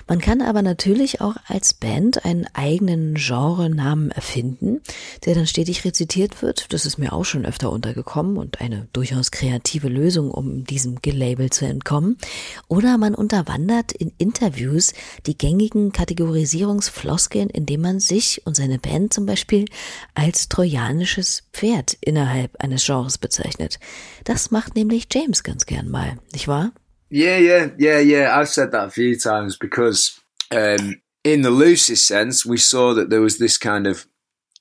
Man 0.08 0.20
kann 0.20 0.42
aber 0.44 0.62
natürlich 0.62 1.20
auch 1.20 1.36
als 1.48 1.74
Band 1.74 2.25
einen 2.25 2.46
eigenen 2.54 3.16
Genrenamen 3.16 4.12
erfinden, 4.12 4.82
der 5.25 5.34
dann 5.34 5.48
stetig 5.48 5.84
rezitiert 5.84 6.44
wird. 6.44 6.72
Das 6.74 6.86
ist 6.86 7.00
mir 7.00 7.12
auch 7.12 7.24
schon 7.24 7.44
öfter 7.44 7.72
untergekommen 7.72 8.38
und 8.38 8.62
eine 8.62 8.88
durchaus 8.94 9.32
kreative 9.32 9.88
Lösung, 9.88 10.30
um 10.30 10.63
diesem 10.66 11.02
Gelabel 11.02 11.50
zu 11.50 11.66
entkommen. 11.66 12.20
Oder 12.68 13.00
man 13.00 13.16
unterwandert 13.16 13.94
in 13.94 14.12
Interviews 14.20 14.94
die 15.25 15.38
gängigen 15.38 15.92
Kategorisierungsfloskeln, 15.92 17.50
indem 17.50 17.82
man 17.82 18.00
sich 18.00 18.46
und 18.46 18.56
seine 18.56 18.78
Band 18.78 19.12
zum 19.12 19.25
Beispiel 19.25 19.66
als 20.13 20.50
trojanisches 20.50 21.44
Pferd 21.52 21.98
innerhalb 22.00 22.62
eines 22.62 22.86
Genres 22.86 23.23
bezeichnet. 23.24 23.80
Das 24.25 24.51
macht 24.51 24.75
nämlich 24.75 25.08
James 25.12 25.42
ganz 25.42 25.65
gern 25.65 25.89
mal, 25.89 26.18
nicht 26.32 26.48
wahr? 26.48 26.74
Yeah, 27.10 27.38
yeah, 27.38 27.72
yeah, 27.77 28.00
yeah. 28.00 28.39
I've 28.39 28.50
said 28.50 28.72
that 28.72 28.88
a 28.88 28.92
few 28.92 29.15
times 29.18 29.58
because, 29.58 30.20
um, 30.51 31.01
in 31.24 31.42
the 31.42 31.51
loosest 31.51 32.08
sense, 32.08 32.46
we 32.46 32.58
saw 32.58 32.94
that 32.94 33.10
there 33.10 33.22
was 33.22 33.38
this 33.38 33.58
kind 33.58 33.88
of 33.88 34.08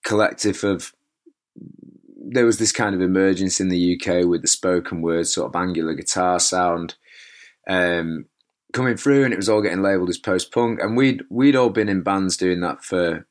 collective 0.04 0.64
of 0.64 0.92
there 2.34 2.46
was 2.46 2.58
this 2.58 2.72
kind 2.72 2.94
of 2.94 3.00
emergence 3.00 3.60
in 3.60 3.68
the 3.68 3.96
UK 3.96 4.26
with 4.26 4.42
the 4.42 4.48
spoken 4.48 5.02
word 5.02 5.26
sort 5.26 5.48
of 5.48 5.60
angular 5.60 5.94
guitar 5.94 6.40
sound 6.40 6.94
um, 7.68 8.26
coming 8.72 8.96
through, 8.96 9.24
and 9.24 9.32
it 9.32 9.38
was 9.38 9.48
all 9.48 9.62
getting 9.62 9.82
labelled 9.82 10.08
as 10.08 10.18
post 10.18 10.52
punk, 10.52 10.80
and 10.80 10.96
we'd 10.96 11.22
we'd 11.30 11.56
all 11.56 11.70
been 11.70 11.88
in 11.88 12.02
bands 12.02 12.36
doing 12.36 12.60
that 12.60 12.84
for 12.84 13.26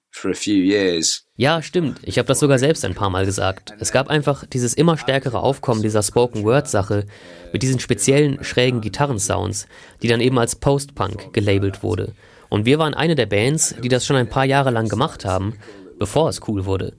Ja, 1.38 1.62
stimmt. 1.62 2.00
Ich 2.04 2.18
habe 2.18 2.28
das 2.28 2.40
sogar 2.40 2.60
selbst 2.60 2.86
ein 2.86 2.94
paar 2.94 3.10
Mal 3.10 3.26
gesagt. 3.26 3.74
Es 3.80 3.92
gab 3.92 4.10
einfach 4.10 4.46
dieses 4.46 4.74
immer 4.74 4.98
stärkere 4.98 5.40
Aufkommen 5.40 5.82
dieser 5.82 6.04
Spoken 6.04 6.44
Word 6.44 6.68
Sache 6.68 7.06
mit 7.54 7.64
diesen 7.64 7.80
speziellen 7.80 8.44
schrägen 8.44 8.82
Gitarrensounds, 8.82 9.68
die 10.02 10.08
dann 10.08 10.22
eben 10.22 10.38
als 10.38 10.56
Post-Punk 10.56 11.34
gelabelt 11.34 11.82
wurde. 11.82 12.14
Und 12.50 12.66
wir 12.66 12.78
waren 12.78 12.94
eine 12.94 13.16
der 13.16 13.26
Bands, 13.26 13.74
die 13.82 13.90
das 13.90 14.06
schon 14.06 14.18
ein 14.18 14.30
paar 14.30 14.46
Jahre 14.46 14.72
lang 14.72 14.90
gemacht 14.90 15.26
haben, 15.26 15.56
bevor 15.98 16.30
es 16.30 16.42
cool 16.48 16.66
wurde. 16.66 16.94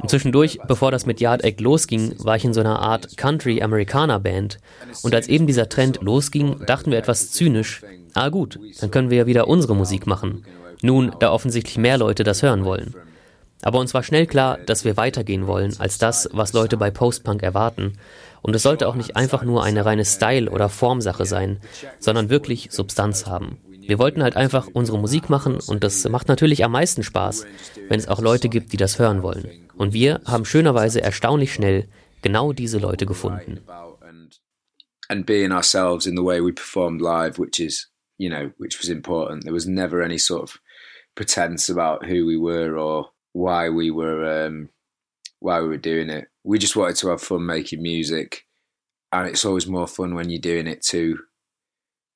Und 0.00 0.08
zwischendurch, 0.08 0.58
bevor 0.66 0.90
das 0.90 1.06
mit 1.06 1.20
Yard 1.20 1.44
Act 1.44 1.60
losging, 1.60 2.14
war 2.18 2.36
ich 2.36 2.44
in 2.44 2.54
so 2.54 2.60
einer 2.60 2.80
Art 2.80 3.16
Country-Amerikaner-Band. 3.16 4.58
Und 5.02 5.14
als 5.14 5.28
eben 5.28 5.46
dieser 5.46 5.68
Trend 5.68 6.00
losging, 6.02 6.64
dachten 6.66 6.90
wir 6.90 6.98
etwas 6.98 7.32
zynisch, 7.32 7.82
ah 8.14 8.28
gut, 8.28 8.58
dann 8.80 8.90
können 8.90 9.10
wir 9.10 9.18
ja 9.18 9.26
wieder 9.26 9.48
unsere 9.48 9.74
Musik 9.74 10.06
machen. 10.06 10.44
Nun, 10.82 11.14
da 11.18 11.30
offensichtlich 11.30 11.78
mehr 11.78 11.98
Leute 11.98 12.24
das 12.24 12.42
hören 12.42 12.64
wollen. 12.64 12.94
Aber 13.62 13.78
uns 13.78 13.92
war 13.92 14.02
schnell 14.02 14.26
klar, 14.26 14.58
dass 14.58 14.84
wir 14.84 14.96
weitergehen 14.96 15.46
wollen 15.46 15.74
als 15.78 15.98
das, 15.98 16.28
was 16.32 16.52
Leute 16.52 16.76
bei 16.76 16.90
Post-Punk 16.90 17.42
erwarten. 17.42 17.98
Und 18.42 18.56
es 18.56 18.62
sollte 18.62 18.88
auch 18.88 18.94
nicht 18.94 19.16
einfach 19.16 19.42
nur 19.42 19.62
eine 19.62 19.84
reine 19.84 20.04
Style- 20.06 20.50
oder 20.50 20.70
Formsache 20.70 21.26
sein, 21.26 21.60
sondern 21.98 22.30
wirklich 22.30 22.68
Substanz 22.70 23.26
haben. 23.26 23.58
Wir 23.86 23.98
wollten 23.98 24.22
halt 24.22 24.36
einfach 24.36 24.68
unsere 24.72 24.98
Musik 24.98 25.28
machen 25.28 25.58
und 25.66 25.84
das 25.84 26.08
macht 26.08 26.28
natürlich 26.28 26.64
am 26.64 26.72
meisten 26.72 27.02
Spaß, 27.02 27.44
wenn 27.88 27.98
es 27.98 28.08
auch 28.08 28.20
Leute 28.20 28.48
gibt, 28.48 28.72
die 28.72 28.76
das 28.76 28.98
hören 28.98 29.22
wollen. 29.22 29.68
Und 29.76 29.92
wir 29.92 30.20
haben 30.24 30.44
schönerweise 30.44 31.02
erstaunlich 31.02 31.52
schnell 31.52 31.88
genau 32.22 32.52
diese 32.52 32.78
Leute 32.78 33.04
gefunden. 33.04 33.60
And 35.08 35.26
being 35.26 35.50
ourselves 35.50 36.06
in 36.06 36.16
the 36.16 36.22
way 36.22 36.40
we 36.40 36.52
performed 36.52 37.00
live, 37.00 37.36
which 37.36 37.58
is, 37.58 37.90
you 38.16 38.30
know, 38.30 38.52
which 38.58 38.78
was 38.78 38.88
important. 38.88 39.42
There 39.42 39.52
was 39.52 39.66
never 39.66 40.04
any 40.04 40.18
sort 40.18 40.44
of 40.44 40.60
pretense 41.20 41.68
about 41.68 42.06
who 42.06 42.24
we 42.24 42.38
were 42.38 42.78
or 42.78 43.10
why 43.34 43.68
we 43.68 43.90
were 43.90 44.46
um, 44.46 44.70
why 45.40 45.60
we 45.60 45.68
were 45.68 45.76
doing 45.76 46.08
it. 46.08 46.28
We 46.44 46.58
just 46.58 46.76
wanted 46.76 46.96
to 46.96 47.08
have 47.08 47.20
fun 47.20 47.44
making 47.44 47.82
music, 47.82 48.46
and 49.12 49.28
it's 49.28 49.44
always 49.44 49.66
more 49.66 49.86
fun 49.86 50.14
when 50.14 50.30
you're 50.30 50.40
doing 50.40 50.66
it 50.66 50.80
to 50.84 51.18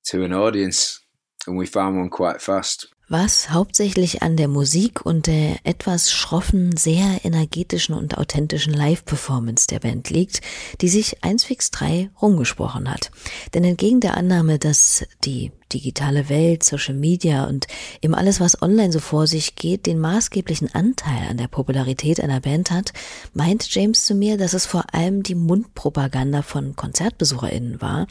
to 0.07 0.25
an 0.25 0.33
audience. 0.33 1.05
And 1.47 1.59
we 1.59 1.67
found 1.67 1.99
one 1.99 2.09
quite 2.09 2.41
fast. 2.41 2.94
Was 3.09 3.51
hauptsächlich 3.51 4.23
an 4.23 4.39
der 4.39 4.49
Musik 4.49 5.05
und 5.05 5.27
der 5.27 5.59
etwas 5.65 6.11
schroffen, 6.11 6.75
sehr 6.75 7.23
energetischen 7.23 7.95
und 7.95 8.17
authentischen 8.17 8.73
Live-Performance 8.73 9.67
der 9.67 9.81
Band 9.81 10.09
liegt, 10.09 10.41
die 10.81 10.89
sich 10.89 11.19
1fix3 11.21 12.09
rumgesprochen 12.23 12.91
hat. 12.91 13.11
Denn 13.53 13.63
entgegen 13.63 14.01
der 14.01 14.17
Annahme, 14.17 14.59
dass 14.59 15.05
die 15.23 15.53
digitale 15.71 16.31
Welt, 16.31 16.65
Social 16.65 16.95
Media 16.95 17.45
und 17.45 17.67
eben 18.01 18.15
alles, 18.15 18.41
was 18.41 18.63
online 18.63 18.91
so 18.91 19.01
vor 19.01 19.27
sich 19.27 19.55
geht, 19.55 19.85
den 19.85 19.99
maßgeblichen 19.99 20.75
Anteil 20.75 21.29
an 21.29 21.37
der 21.37 21.49
Popularität 21.49 22.23
einer 22.23 22.41
Band 22.41 22.71
hat, 22.71 22.95
meint 23.35 23.75
James 23.75 24.07
zu 24.07 24.15
mir, 24.15 24.39
dass 24.39 24.55
es 24.55 24.65
vor 24.65 24.95
allem 24.95 25.23
die 25.23 25.35
Mundpropaganda 25.35 26.41
von 26.41 26.75
KonzertbesucherInnen 26.75 27.83
war, 27.83 28.07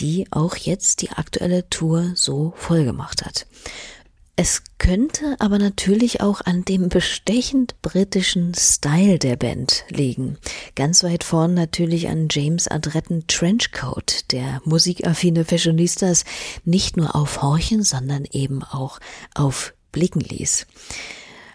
die 0.00 0.26
auch 0.32 0.56
jetzt 0.56 1.00
die 1.02 1.10
aktuelle 1.10 1.70
Tour 1.70 2.10
so 2.16 2.52
voll 2.56 2.84
gemacht 2.84 3.24
hat. 3.24 3.46
Es 4.38 4.62
könnte 4.76 5.34
aber 5.38 5.58
natürlich 5.58 6.20
auch 6.20 6.42
an 6.42 6.62
dem 6.62 6.90
bestechend 6.90 7.80
britischen 7.80 8.52
Style 8.52 9.18
der 9.18 9.36
Band 9.36 9.84
liegen. 9.88 10.36
Ganz 10.74 11.02
weit 11.02 11.24
vorn 11.24 11.54
natürlich 11.54 12.08
an 12.08 12.28
James 12.30 12.68
adretten 12.68 13.26
Trenchcoat, 13.28 14.30
der 14.32 14.60
musikaffine 14.66 15.46
Fashionistas 15.46 16.26
nicht 16.66 16.98
nur 16.98 17.16
aufhorchen, 17.16 17.82
sondern 17.82 18.26
eben 18.30 18.62
auch 18.62 19.00
aufblicken 19.34 20.20
ließ. 20.20 20.66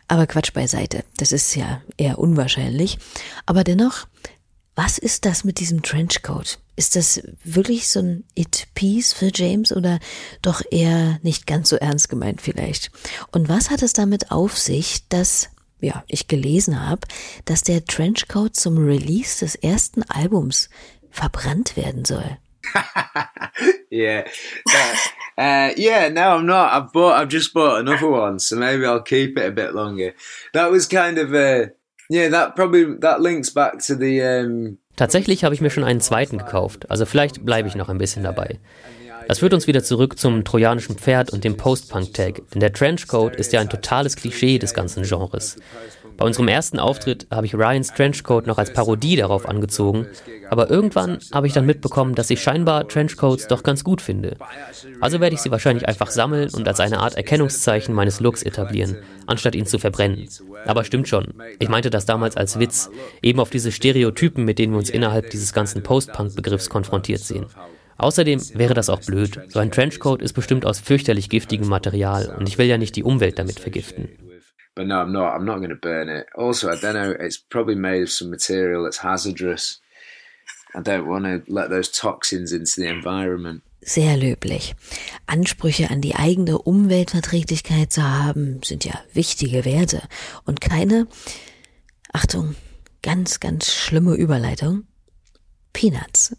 Aber 0.08 0.26
Quatsch 0.26 0.52
beiseite, 0.52 1.04
das 1.18 1.32
ist 1.32 1.54
ja 1.56 1.84
eher 1.98 2.18
unwahrscheinlich. 2.18 2.98
Aber 3.46 3.64
dennoch, 3.64 4.08
was 4.74 4.98
ist 4.98 5.26
das 5.26 5.44
mit 5.44 5.60
diesem 5.60 5.84
Trenchcoat? 5.84 6.58
Ist 6.82 6.96
das 6.96 7.22
wirklich 7.44 7.90
so 7.90 8.00
ein 8.00 8.24
It-Piece 8.34 9.14
für 9.14 9.30
James 9.32 9.72
oder 9.72 10.00
doch 10.42 10.64
eher 10.72 11.20
nicht 11.22 11.46
ganz 11.46 11.70
so 11.70 11.76
ernst 11.76 12.10
gemeint 12.10 12.42
vielleicht? 12.42 12.90
Und 13.32 13.50
was 13.50 13.70
hat 13.70 13.84
es 13.84 13.94
damit 13.94 14.32
auf 14.32 14.58
sich, 14.58 15.08
dass, 15.08 15.52
ja, 15.80 16.04
ich 16.08 16.28
gelesen 16.28 16.84
habe, 16.84 17.02
dass 17.46 17.62
der 17.62 17.86
Trenchcoat 17.86 18.56
zum 18.56 18.84
Release 18.84 19.46
des 19.46 19.54
ersten 19.54 20.02
Albums 20.10 20.72
verbrannt 21.12 21.78
werden 21.78 22.04
soll? 22.04 22.40
yeah, 23.92 24.24
uh, 25.38 25.70
yeah. 25.78 26.10
No, 26.10 26.38
I'm 26.38 26.48
not. 26.48 26.74
I've 26.74 26.92
bought. 26.92 27.22
I've 27.22 27.30
just 27.30 27.54
bought 27.54 27.80
another 27.80 28.10
one, 28.10 28.40
so 28.40 28.56
maybe 28.56 28.88
I'll 28.88 29.04
keep 29.04 29.38
it 29.38 29.46
a 29.46 29.52
bit 29.52 29.76
longer. 29.76 30.16
That 30.54 30.72
was 30.72 30.88
kind 30.88 31.20
of 31.20 31.32
a 31.36 31.74
yeah. 32.10 32.30
That 32.30 32.56
probably 32.56 32.96
that 33.02 33.22
links 33.22 33.52
back 33.52 33.78
to 33.86 33.96
the 33.96 34.24
um, 34.24 34.80
Tatsächlich 34.96 35.44
habe 35.44 35.56
ich 35.56 35.62
mir 35.62 35.70
schon 35.70 35.84
einen 35.84 36.02
zweiten 36.02 36.38
gekauft, 36.38 36.90
also 36.90 37.06
vielleicht 37.06 37.46
bleibe 37.46 37.68
ich 37.68 37.76
noch 37.76 37.90
ein 37.90 37.98
bisschen 37.98 38.24
dabei. 38.24 38.60
Das 39.28 39.40
führt 39.40 39.54
uns 39.54 39.68
wieder 39.68 39.84
zurück 39.84 40.18
zum 40.20 40.44
trojanischen 40.44 40.98
Pferd 40.98 41.30
und 41.30 41.44
dem 41.44 41.56
Post-Punk-Tag, 41.56 42.42
denn 42.54 42.60
der 42.60 42.74
Trenchcoat 42.74 43.36
ist 43.36 43.54
ja 43.54 43.62
ein 43.62 43.70
totales 43.70 44.16
Klischee 44.16 44.60
des 44.60 44.74
ganzen 44.74 45.04
Genres. 45.04 45.58
Bei 46.22 46.28
unserem 46.28 46.50
ersten 46.50 46.78
Auftritt 46.78 47.26
habe 47.32 47.48
ich 47.48 47.56
Ryans 47.56 47.96
Trenchcoat 47.96 48.46
noch 48.46 48.60
als 48.60 48.72
Parodie 48.72 49.16
darauf 49.16 49.50
angezogen, 49.50 50.06
aber 50.52 50.70
irgendwann 50.70 51.18
habe 51.34 51.48
ich 51.48 51.54
dann 51.54 51.66
mitbekommen, 51.66 52.14
dass 52.14 52.30
ich 52.30 52.44
scheinbar 52.44 52.88
Trenchcoats 52.88 53.48
doch 53.48 53.64
ganz 53.64 53.84
gut 53.84 54.02
finde. 54.02 54.38
Also 55.00 55.20
werde 55.20 55.34
ich 55.34 55.42
sie 55.42 55.50
wahrscheinlich 55.50 55.88
einfach 55.88 56.12
sammeln 56.12 56.52
und 56.54 56.68
als 56.68 56.80
eine 56.80 57.00
Art 57.00 57.16
Erkennungszeichen 57.16 57.96
meines 57.96 58.20
Looks 58.20 58.44
etablieren, 58.44 58.98
anstatt 59.26 59.56
ihn 59.56 59.66
zu 59.66 59.80
verbrennen. 59.80 60.30
Aber 60.68 60.84
stimmt 60.84 61.08
schon. 61.08 61.34
Ich 61.58 61.70
meinte 61.70 61.90
das 61.90 62.06
damals 62.06 62.38
als 62.38 62.60
Witz, 62.60 62.92
eben 63.24 63.40
auf 63.40 63.50
diese 63.50 63.72
Stereotypen, 63.72 64.46
mit 64.46 64.60
denen 64.60 64.74
wir 64.74 64.78
uns 64.78 64.92
innerhalb 64.92 65.32
dieses 65.32 65.54
ganzen 65.54 65.82
Post-Punk-Begriffs 65.82 66.70
konfrontiert 66.70 67.22
sehen. 67.22 67.48
Außerdem 67.98 68.40
wäre 68.54 68.76
das 68.76 68.90
auch 68.90 69.02
blöd. 69.02 69.40
So 69.48 69.58
ein 69.58 69.72
Trenchcoat 69.72 70.22
ist 70.22 70.34
bestimmt 70.34 70.68
aus 70.68 70.80
fürchterlich 70.80 71.30
giftigem 71.30 71.68
Material 71.68 72.36
und 72.38 72.48
ich 72.48 72.60
will 72.60 72.68
ja 72.68 72.78
nicht 72.78 72.96
die 72.96 73.04
Umwelt 73.04 73.40
damit 73.40 73.60
vergiften. 73.60 74.08
But 74.82 74.88
no, 74.88 75.00
I'm 75.00 75.12
not. 75.12 75.36
I'm 75.36 75.46
not 75.46 75.58
going 75.58 75.70
to 75.70 75.76
burn 75.76 76.10
it. 76.10 76.26
Also, 76.34 76.68
I 76.72 76.76
don't 76.76 76.96
know. 76.96 77.12
It's 77.12 77.38
probably 77.38 77.76
made 77.76 78.02
of 78.02 78.10
some 78.10 78.32
material 78.32 78.84
that's 78.84 78.98
hazardous. 78.98 79.80
I 80.74 80.82
don't 80.82 81.06
want 81.06 81.26
to 81.26 81.44
let 81.54 81.70
those 81.70 81.88
toxins 81.88 82.52
into 82.52 82.82
the 82.82 82.88
environment. 82.88 83.62
Sehr 83.82 84.18
löblich. 84.18 84.74
Ansprüche 85.28 85.92
an 85.92 86.02
die 86.02 86.16
eigene 86.16 86.58
Umweltverträglichkeit 86.58 87.94
zu 87.94 88.02
haben, 88.02 88.64
sind 88.64 88.84
ja 88.84 89.00
wichtige 89.14 89.66
Werte 89.66 90.02
und 90.46 90.62
keine, 90.62 91.08
Achtung, 92.12 92.56
ganz, 93.04 93.40
ganz 93.40 93.72
schlimme 93.72 94.16
Überleitung, 94.16 94.88
Peanuts. 95.74 96.36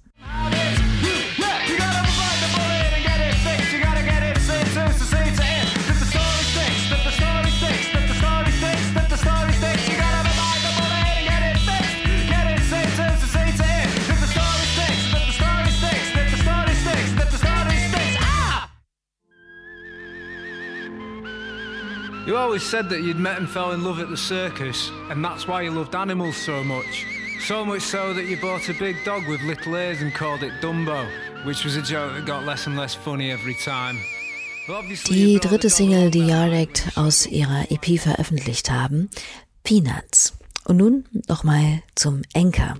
You 22.32 22.38
always 22.38 22.62
said 22.62 22.88
that 22.88 23.02
you'd 23.02 23.18
met 23.18 23.36
and 23.36 23.46
fell 23.46 23.72
in 23.72 23.84
love 23.84 24.00
at 24.00 24.08
the 24.08 24.16
circus, 24.16 24.90
and 25.10 25.22
that's 25.22 25.46
why 25.46 25.60
you 25.60 25.70
loved 25.70 25.94
animals 25.94 26.34
so 26.34 26.64
much. 26.64 27.04
So 27.46 27.62
much 27.62 27.82
so 27.82 28.14
that 28.14 28.24
you 28.24 28.38
bought 28.40 28.70
a 28.70 28.72
big 28.72 28.96
dog 29.04 29.28
with 29.28 29.42
little 29.42 29.74
ears 29.74 30.00
and 30.00 30.14
called 30.14 30.42
it 30.42 30.52
Dumbo, 30.62 31.06
which 31.44 31.62
was 31.62 31.76
a 31.76 31.82
joke 31.82 32.14
that 32.14 32.24
got 32.24 32.46
less 32.46 32.66
and 32.66 32.74
less 32.74 32.94
funny 32.94 33.30
every 33.30 33.54
time. 33.62 33.98
Die 35.10 35.40
dritte 35.40 35.68
Single, 35.68 36.10
die 36.10 36.26
Yardact 36.26 36.92
aus 36.94 37.26
ihrer 37.26 37.70
EP 37.70 38.00
veröffentlicht 38.00 38.70
haben, 38.70 39.10
Peanuts. 39.62 40.32
Und 40.64 40.78
nun 40.78 41.04
nochmal 41.28 41.82
zum 41.96 42.22
Enker. 42.32 42.78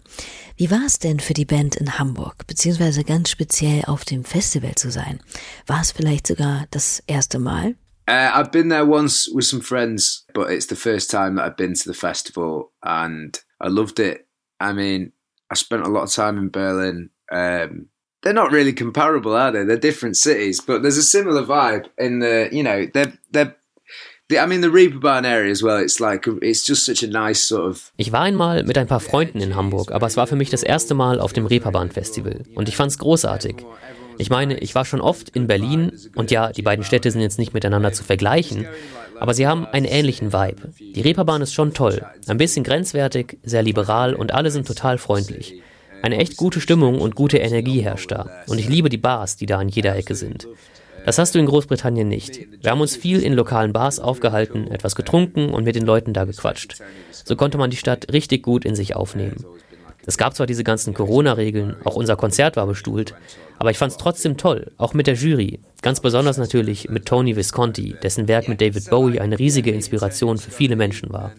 Wie 0.56 0.70
war 0.70 0.86
es 0.86 0.98
denn 0.98 1.20
für 1.20 1.34
die 1.34 1.44
Band 1.44 1.76
in 1.76 1.98
Hamburg, 1.98 2.46
beziehungsweise 2.46 3.04
ganz 3.04 3.28
speziell 3.28 3.84
auf 3.84 4.06
dem 4.06 4.24
Festival 4.24 4.76
zu 4.76 4.90
sein? 4.90 5.20
War 5.66 5.82
es 5.82 5.92
vielleicht 5.92 6.26
sogar 6.26 6.64
das 6.70 7.02
erste 7.06 7.38
Mal? 7.38 7.74
Uh, 8.08 8.30
I've 8.34 8.50
been 8.50 8.68
there 8.68 8.84
once 8.84 9.28
with 9.28 9.44
some 9.44 9.60
friends, 9.60 10.24
but 10.34 10.50
it's 10.50 10.66
the 10.66 10.76
first 10.76 11.10
time 11.10 11.36
that 11.36 11.44
I've 11.44 11.56
been 11.56 11.74
to 11.74 11.88
the 11.88 11.94
festival, 11.94 12.72
and 12.82 13.38
I 13.60 13.68
loved 13.68 14.00
it. 14.00 14.26
I 14.58 14.72
mean, 14.72 15.12
I 15.50 15.54
spent 15.54 15.86
a 15.86 15.88
lot 15.88 16.04
of 16.04 16.12
time 16.12 16.38
in 16.38 16.48
Berlin. 16.50 17.10
Um, 17.30 17.86
they're 18.22 18.32
not 18.32 18.52
really 18.52 18.72
comparable, 18.72 19.34
are 19.34 19.52
they? 19.52 19.64
They're 19.64 19.76
different 19.76 20.16
cities, 20.16 20.60
but 20.60 20.82
there's 20.82 20.96
a 20.96 21.02
similar 21.02 21.42
vibe 21.42 21.86
in 21.98 22.20
the, 22.20 22.48
you 22.52 22.62
know, 22.62 22.86
they're 22.92 23.12
they're 23.30 23.56
I 24.38 24.46
mean, 24.46 24.62
the 24.62 24.68
Reeperbahn 24.68 25.26
area 25.26 25.50
as 25.50 25.62
well. 25.62 25.76
It's 25.78 26.00
like 26.00 26.26
it's 26.40 26.64
just 26.64 26.86
such 26.86 27.02
a 27.02 27.06
nice 27.06 27.42
sort 27.42 27.70
of. 27.70 27.92
Ich 27.96 28.12
war 28.12 28.20
einmal 28.20 28.62
mit 28.62 28.78
ein 28.78 28.86
paar 28.86 29.00
Freunden 29.00 29.40
in 29.42 29.54
Hamburg, 29.54 29.92
aber 29.92 30.06
es 30.06 30.16
war 30.16 30.26
für 30.26 30.36
mich 30.36 30.50
das 30.50 30.62
erste 30.62 30.94
Mal 30.94 31.20
auf 31.20 31.32
dem 31.32 31.46
Reeperbahn 31.46 31.90
Festival 31.90 32.44
und 32.54 32.68
ich 32.68 32.76
fand's 32.76 32.98
großartig. 32.98 33.56
Ich 34.18 34.31
meine, 34.31 34.59
ich 34.59 34.75
war 34.75 34.85
schon 34.85 35.01
oft 35.01 35.31
in 35.31 35.46
Berlin 35.46 35.92
und 36.14 36.31
ja, 36.31 36.53
die 36.53 36.62
beiden 36.62 36.85
Städte 36.85 37.11
sind 37.11 37.20
jetzt 37.20 37.38
nicht 37.38 37.55
miteinander 37.55 37.92
zu 37.92 38.05
vergleichen, 38.05 38.66
aber 39.18 39.35
sie 39.35 39.46
haben 39.46 39.66
einen 39.66 39.87
ähnlichen 39.87 40.33
Vibe. 40.33 40.72
Die 40.79 41.01
Reeperbahn 41.01 41.42
ist 41.42 41.55
schon 41.55 41.75
toll, 41.75 42.05
ein 42.27 42.38
bisschen 42.38 42.64
grenzwertig, 42.64 43.38
sehr 43.42 43.62
liberal 43.62 44.14
und 44.14 44.33
alle 44.33 44.51
sind 44.51 44.66
total 44.66 44.98
freundlich. 44.98 45.61
Eine 46.03 46.18
echt 46.18 46.37
gute 46.37 46.61
Stimmung 46.61 47.01
und 47.01 47.14
gute 47.14 47.38
Energie 47.38 47.81
herrscht 47.81 48.11
da. 48.11 48.29
Und 48.48 48.59
ich 48.59 48.68
liebe 48.68 48.88
die 48.88 48.98
Bars, 48.98 49.37
die 49.37 49.46
da 49.46 49.59
an 49.59 49.68
jeder 49.68 49.94
Ecke 49.94 50.16
sind. 50.16 50.48
Das 51.05 51.18
hast 51.18 51.35
du 51.35 51.38
in 51.38 51.46
Großbritannien 51.46 52.07
nicht. 52.07 52.46
Wir 52.61 52.70
haben 52.70 52.81
uns 52.81 52.96
viel 52.96 53.22
in 53.22 53.33
lokalen 53.33 53.72
Bars 53.72 53.98
aufgehalten, 53.98 54.68
etwas 54.68 54.94
getrunken 54.94 55.51
und 55.51 55.64
mit 55.64 55.75
den 55.75 55.87
Leuten 55.87 56.12
da 56.12 56.25
gequatscht. 56.25 56.77
So 57.25 57.35
konnte 57.37 57.59
man 57.59 57.70
die 57.70 57.77
Stadt 57.77 58.12
richtig 58.12 58.42
gut 58.42 58.64
in 58.64 58.75
sich 58.75 58.94
aufnehmen. 58.94 59.44
Es 60.04 60.18
gab 60.18 60.34
zwar 60.34 60.46
diese 60.46 60.64
ganzen 60.64 60.94
Corona-Regeln, 60.94 61.76
auch 61.84 61.94
unser 61.94 62.16
Konzert 62.16 62.56
war 62.56 62.66
bestuhlt, 62.66 63.14
aber 63.58 63.70
ich 63.70 63.78
fand 63.78 63.92
es 63.92 63.98
trotzdem 63.98 64.36
toll, 64.36 64.72
auch 64.76 64.94
mit 64.94 65.06
der 65.06 65.14
Jury. 65.14 65.60
Ganz 65.82 66.00
besonders 66.00 66.38
natürlich 66.38 66.88
mit 66.88 67.06
Tony 67.06 67.36
Visconti, 67.36 67.94
dessen 68.02 68.26
Werk 68.26 68.48
mit 68.48 68.60
David 68.60 68.90
Bowie 68.90 69.20
eine 69.20 69.38
riesige 69.38 69.70
Inspiration 69.70 70.38
für 70.38 70.50
viele 70.50 70.76
Menschen 70.76 71.12
war. 71.12 71.32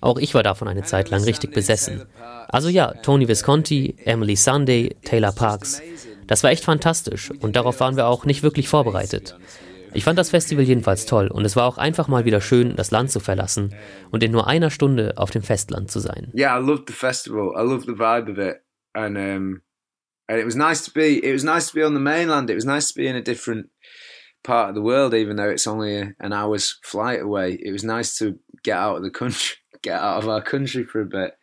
Auch 0.00 0.18
ich 0.18 0.34
war 0.34 0.42
davon 0.42 0.68
eine 0.68 0.82
Zeit 0.82 1.10
lang 1.10 1.22
richtig 1.22 1.52
besessen. 1.52 2.02
Also 2.48 2.68
ja, 2.68 2.92
Tony 3.02 3.28
Visconti, 3.28 3.94
Emily 4.04 4.36
Sunday, 4.36 4.96
Taylor 5.04 5.32
Parks. 5.32 5.80
Das 6.26 6.42
war 6.42 6.50
echt 6.50 6.64
fantastisch 6.64 7.30
und 7.30 7.56
darauf 7.56 7.80
waren 7.80 7.96
wir 7.96 8.06
auch 8.06 8.24
nicht 8.24 8.42
wirklich 8.42 8.68
vorbereitet. 8.68 9.36
Ich 9.94 10.04
fand 10.04 10.18
das 10.18 10.30
Festival 10.30 10.64
jedenfalls 10.64 11.04
toll 11.04 11.28
und 11.28 11.44
es 11.44 11.54
war 11.54 11.66
auch 11.66 11.76
einfach 11.76 12.08
mal 12.08 12.24
wieder 12.24 12.40
schön, 12.40 12.76
das 12.76 12.90
Land 12.90 13.10
zu 13.10 13.20
verlassen 13.20 13.74
und 14.10 14.22
in 14.22 14.32
nur 14.32 14.46
einer 14.46 14.70
Stunde 14.70 15.14
auf 15.16 15.30
dem 15.30 15.42
Festland 15.42 15.90
zu 15.90 16.00
sein. 16.00 16.32
Yeah, 16.34 16.58
I 16.58 16.62
loved 16.64 16.84
the 16.88 16.94
festival. 16.94 17.52
I 17.56 17.62
loved 17.62 17.86
the 17.86 17.98
vibe 17.98 18.30
of 18.30 18.38
it, 18.38 18.62
and 18.94 19.16
um, 19.16 19.62
and 20.28 20.38
it 20.38 20.46
was 20.46 20.54
nice 20.54 20.82
to 20.84 20.90
be. 20.92 21.18
It 21.22 21.32
was 21.32 21.44
nice 21.44 21.68
to 21.70 21.74
be 21.74 21.84
on 21.84 21.94
the 21.94 22.00
mainland. 22.00 22.48
It 22.48 22.54
was 22.54 22.64
nice 22.64 22.88
to 22.88 22.94
be 22.94 23.06
in 23.06 23.16
a 23.16 23.22
different 23.22 23.68
part 24.42 24.70
of 24.70 24.74
the 24.74 24.82
world, 24.82 25.14
even 25.14 25.36
though 25.36 25.50
it's 25.50 25.66
only 25.66 25.98
a, 25.98 26.14
an 26.20 26.32
hour's 26.32 26.78
flight 26.82 27.20
away. 27.20 27.58
It 27.62 27.72
was 27.72 27.84
nice 27.84 28.16
to 28.18 28.38
get 28.62 28.78
out 28.78 28.96
of 28.96 29.02
the 29.02 29.10
country, 29.10 29.56
get 29.82 30.00
out 30.00 30.22
of 30.22 30.28
our 30.28 30.42
country 30.42 30.84
for 30.84 31.02
a 31.02 31.06
bit. 31.06 31.34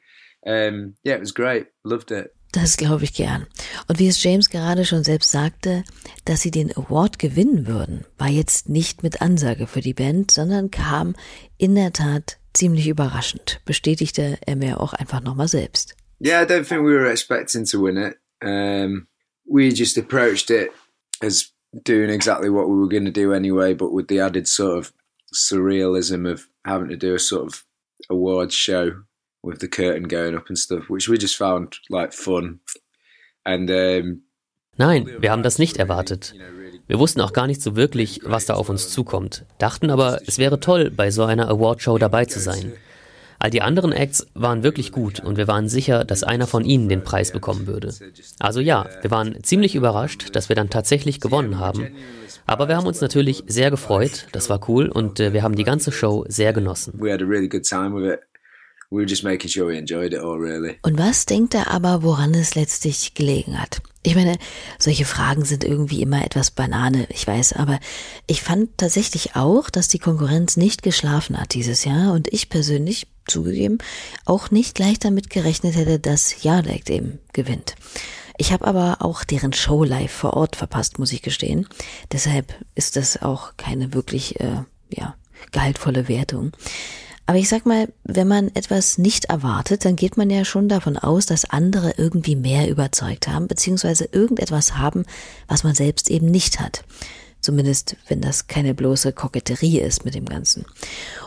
Um, 0.45 0.95
yeah, 1.03 1.13
it 1.13 1.19
was 1.19 1.31
great. 1.31 1.67
Loved 1.83 2.11
it. 2.11 2.35
Das 2.51 2.77
glaube 2.77 3.03
ich 3.03 3.13
gern. 3.13 3.45
Und 3.87 3.99
wie 3.99 4.07
es 4.07 4.23
James 4.23 4.49
gerade 4.49 4.83
schon 4.83 5.03
selbst 5.03 5.31
sagte, 5.31 5.83
dass 6.25 6.41
sie 6.41 6.51
den 6.51 6.75
Award 6.75 7.19
gewinnen 7.19 7.67
würden, 7.67 8.05
war 8.17 8.29
jetzt 8.29 8.69
nicht 8.69 9.03
mit 9.03 9.21
Ansage 9.21 9.67
für 9.67 9.81
die 9.81 9.93
Band, 9.93 10.31
sondern 10.31 10.71
kam 10.71 11.15
in 11.57 11.75
der 11.75 11.93
Tat 11.93 12.39
ziemlich 12.53 12.87
überraschend, 12.87 13.61
bestätigte 13.65 14.39
er 14.45 14.55
mir 14.55 14.81
auch 14.81 14.93
einfach 14.93 15.21
nochmal 15.21 15.47
selbst. 15.47 15.95
Yeah, 16.19 16.41
I 16.41 16.45
don't 16.45 16.65
think 16.67 16.81
we 16.81 16.93
were 16.93 17.09
expecting 17.09 17.65
to 17.65 17.81
win 17.81 17.97
it. 17.97 18.17
Um, 18.41 19.07
we 19.45 19.69
just 19.69 19.97
approached 19.97 20.49
it 20.49 20.71
as 21.21 21.51
doing 21.85 22.09
exactly 22.09 22.49
what 22.49 22.67
we 22.67 22.75
were 22.75 22.89
going 22.89 23.05
to 23.05 23.11
do 23.11 23.31
anyway, 23.31 23.73
but 23.73 23.93
with 23.93 24.07
the 24.07 24.19
added 24.19 24.47
sort 24.47 24.77
of 24.77 24.93
surrealism 25.33 26.29
of 26.29 26.47
having 26.65 26.89
to 26.89 26.97
do 26.97 27.13
a 27.13 27.19
sort 27.19 27.45
of 27.45 27.63
awards 28.09 28.55
show 28.55 29.03
with 29.43 29.59
the 29.61 29.67
curtain 29.67 30.07
going 30.07 30.35
up 30.35 30.49
and 30.49 30.57
stuff, 30.57 30.89
which 30.89 31.09
we 31.09 31.17
just 31.17 31.35
found 31.35 31.79
like 31.89 32.13
fun. 32.13 32.59
And 33.45 33.69
um, 33.69 34.23
Nein, 34.77 35.09
wir 35.19 35.31
haben 35.31 35.43
das 35.43 35.59
nicht 35.59 35.77
erwartet. 35.77 36.33
Wir 36.87 36.99
wussten 36.99 37.21
auch 37.21 37.33
gar 37.33 37.47
nicht 37.47 37.61
so 37.61 37.75
wirklich, 37.75 38.21
was 38.23 38.45
da 38.45 38.53
auf 38.53 38.69
uns 38.69 38.89
zukommt, 38.89 39.45
dachten 39.57 39.89
aber, 39.89 40.21
es 40.25 40.37
wäre 40.37 40.59
toll, 40.59 40.89
bei 40.89 41.11
so 41.11 41.23
einer 41.23 41.49
Awardshow 41.49 41.97
dabei 41.97 42.25
zu 42.25 42.39
sein. 42.39 42.73
All 43.39 43.49
die 43.49 43.61
anderen 43.61 43.91
Acts 43.91 44.25
waren 44.33 44.63
wirklich 44.63 44.91
gut 44.91 45.21
und 45.21 45.37
wir 45.37 45.47
waren 45.47 45.69
sicher, 45.69 46.03
dass 46.03 46.23
einer 46.23 46.47
von 46.47 46.65
ihnen 46.65 46.89
den 46.89 47.03
Preis 47.03 47.31
bekommen 47.31 47.67
würde. 47.67 47.93
Also 48.39 48.59
ja, 48.59 48.85
wir 49.01 49.11
waren 49.11 49.41
ziemlich 49.43 49.75
überrascht, 49.75 50.35
dass 50.35 50.49
wir 50.49 50.55
dann 50.55 50.69
tatsächlich 50.69 51.21
gewonnen 51.21 51.57
haben. 51.59 51.87
Aber 52.45 52.67
wir 52.67 52.75
haben 52.75 52.87
uns 52.87 52.99
natürlich 52.99 53.43
sehr 53.47 53.71
gefreut, 53.71 54.27
das 54.31 54.49
war 54.49 54.67
cool 54.67 54.89
und 54.89 55.19
äh, 55.19 55.33
wir 55.33 55.43
haben 55.43 55.55
die 55.55 55.63
ganze 55.63 55.91
Show 55.91 56.25
sehr 56.27 56.51
genossen. 56.51 56.93
we 56.97 57.11
had 57.11 57.21
a 57.21 57.25
really 57.25 57.47
good 57.47 57.63
time 57.63 57.93
with 57.93 58.11
it. 58.11 58.28
We 58.91 58.97
were 58.97 59.07
just 59.07 59.23
making 59.23 59.51
sure 59.51 59.67
we 59.67 59.77
enjoyed 59.77 60.13
it 60.13 60.19
all, 60.19 60.39
really. 60.39 60.77
Und 60.81 60.97
was 60.97 61.27
denkt 61.27 61.53
er 61.53 61.69
aber, 61.69 62.01
woran 62.01 62.33
es 62.33 62.55
letztlich 62.55 63.13
gelegen 63.13 63.61
hat? 63.61 63.83
Ich 64.01 64.15
meine, 64.15 64.39
solche 64.79 65.05
Fragen 65.05 65.45
sind 65.45 65.63
irgendwie 65.63 66.01
immer 66.01 66.25
etwas 66.25 66.49
Banane, 66.49 67.07
ich 67.11 67.27
weiß, 67.27 67.53
aber 67.53 67.79
ich 68.25 68.41
fand 68.41 68.77
tatsächlich 68.77 69.35
auch, 69.35 69.69
dass 69.69 69.89
die 69.89 69.99
Konkurrenz 69.99 70.57
nicht 70.57 70.81
geschlafen 70.81 71.39
hat 71.39 71.53
dieses 71.53 71.85
Jahr 71.85 72.13
und 72.13 72.33
ich 72.33 72.49
persönlich, 72.49 73.07
zugegeben, 73.27 73.77
auch 74.25 74.49
nicht 74.49 74.73
gleich 74.73 74.97
damit 74.97 75.29
gerechnet 75.29 75.75
hätte, 75.75 75.99
dass 75.99 76.41
Jadek 76.41 76.89
eben 76.89 77.19
gewinnt. 77.31 77.75
Ich 78.37 78.51
habe 78.51 78.65
aber 78.65 78.97
auch 79.01 79.23
deren 79.23 79.53
Show 79.53 79.83
live 79.83 80.11
vor 80.11 80.33
Ort 80.33 80.55
verpasst, 80.55 80.97
muss 80.97 81.11
ich 81.11 81.21
gestehen. 81.21 81.67
Deshalb 82.11 82.55
ist 82.73 82.95
das 82.95 83.21
auch 83.21 83.55
keine 83.55 83.93
wirklich, 83.93 84.39
äh, 84.39 84.63
ja, 84.89 85.15
gehaltvolle 85.51 86.07
Wertung. 86.07 86.53
Aber 87.29 87.37
ich 87.37 87.47
sag 87.47 87.67
mal, 87.67 87.89
wenn 88.03 88.27
man 88.27 88.47
etwas 88.55 88.97
nicht 88.97 89.25
erwartet, 89.25 89.85
dann 89.85 89.95
geht 89.95 90.17
man 90.17 90.31
ja 90.31 90.43
schon 90.45 90.67
davon 90.67 90.97
aus, 90.97 91.27
dass 91.27 91.47
andere 91.47 91.93
irgendwie 91.95 92.35
mehr 92.35 92.67
überzeugt 92.67 93.27
haben, 93.27 93.47
beziehungsweise 93.47 94.09
irgendetwas 94.11 94.79
haben, 94.79 95.05
was 95.47 95.63
man 95.63 95.75
selbst 95.75 96.09
eben 96.09 96.25
nicht 96.25 96.59
hat. 96.59 96.83
Zumindest, 97.39 97.97
wenn 98.07 98.19
das 98.19 98.47
keine 98.47 98.73
bloße 98.73 99.13
Koketterie 99.13 99.79
ist 99.79 100.05
mit 100.05 100.15
dem 100.15 100.25
Ganzen. 100.25 100.65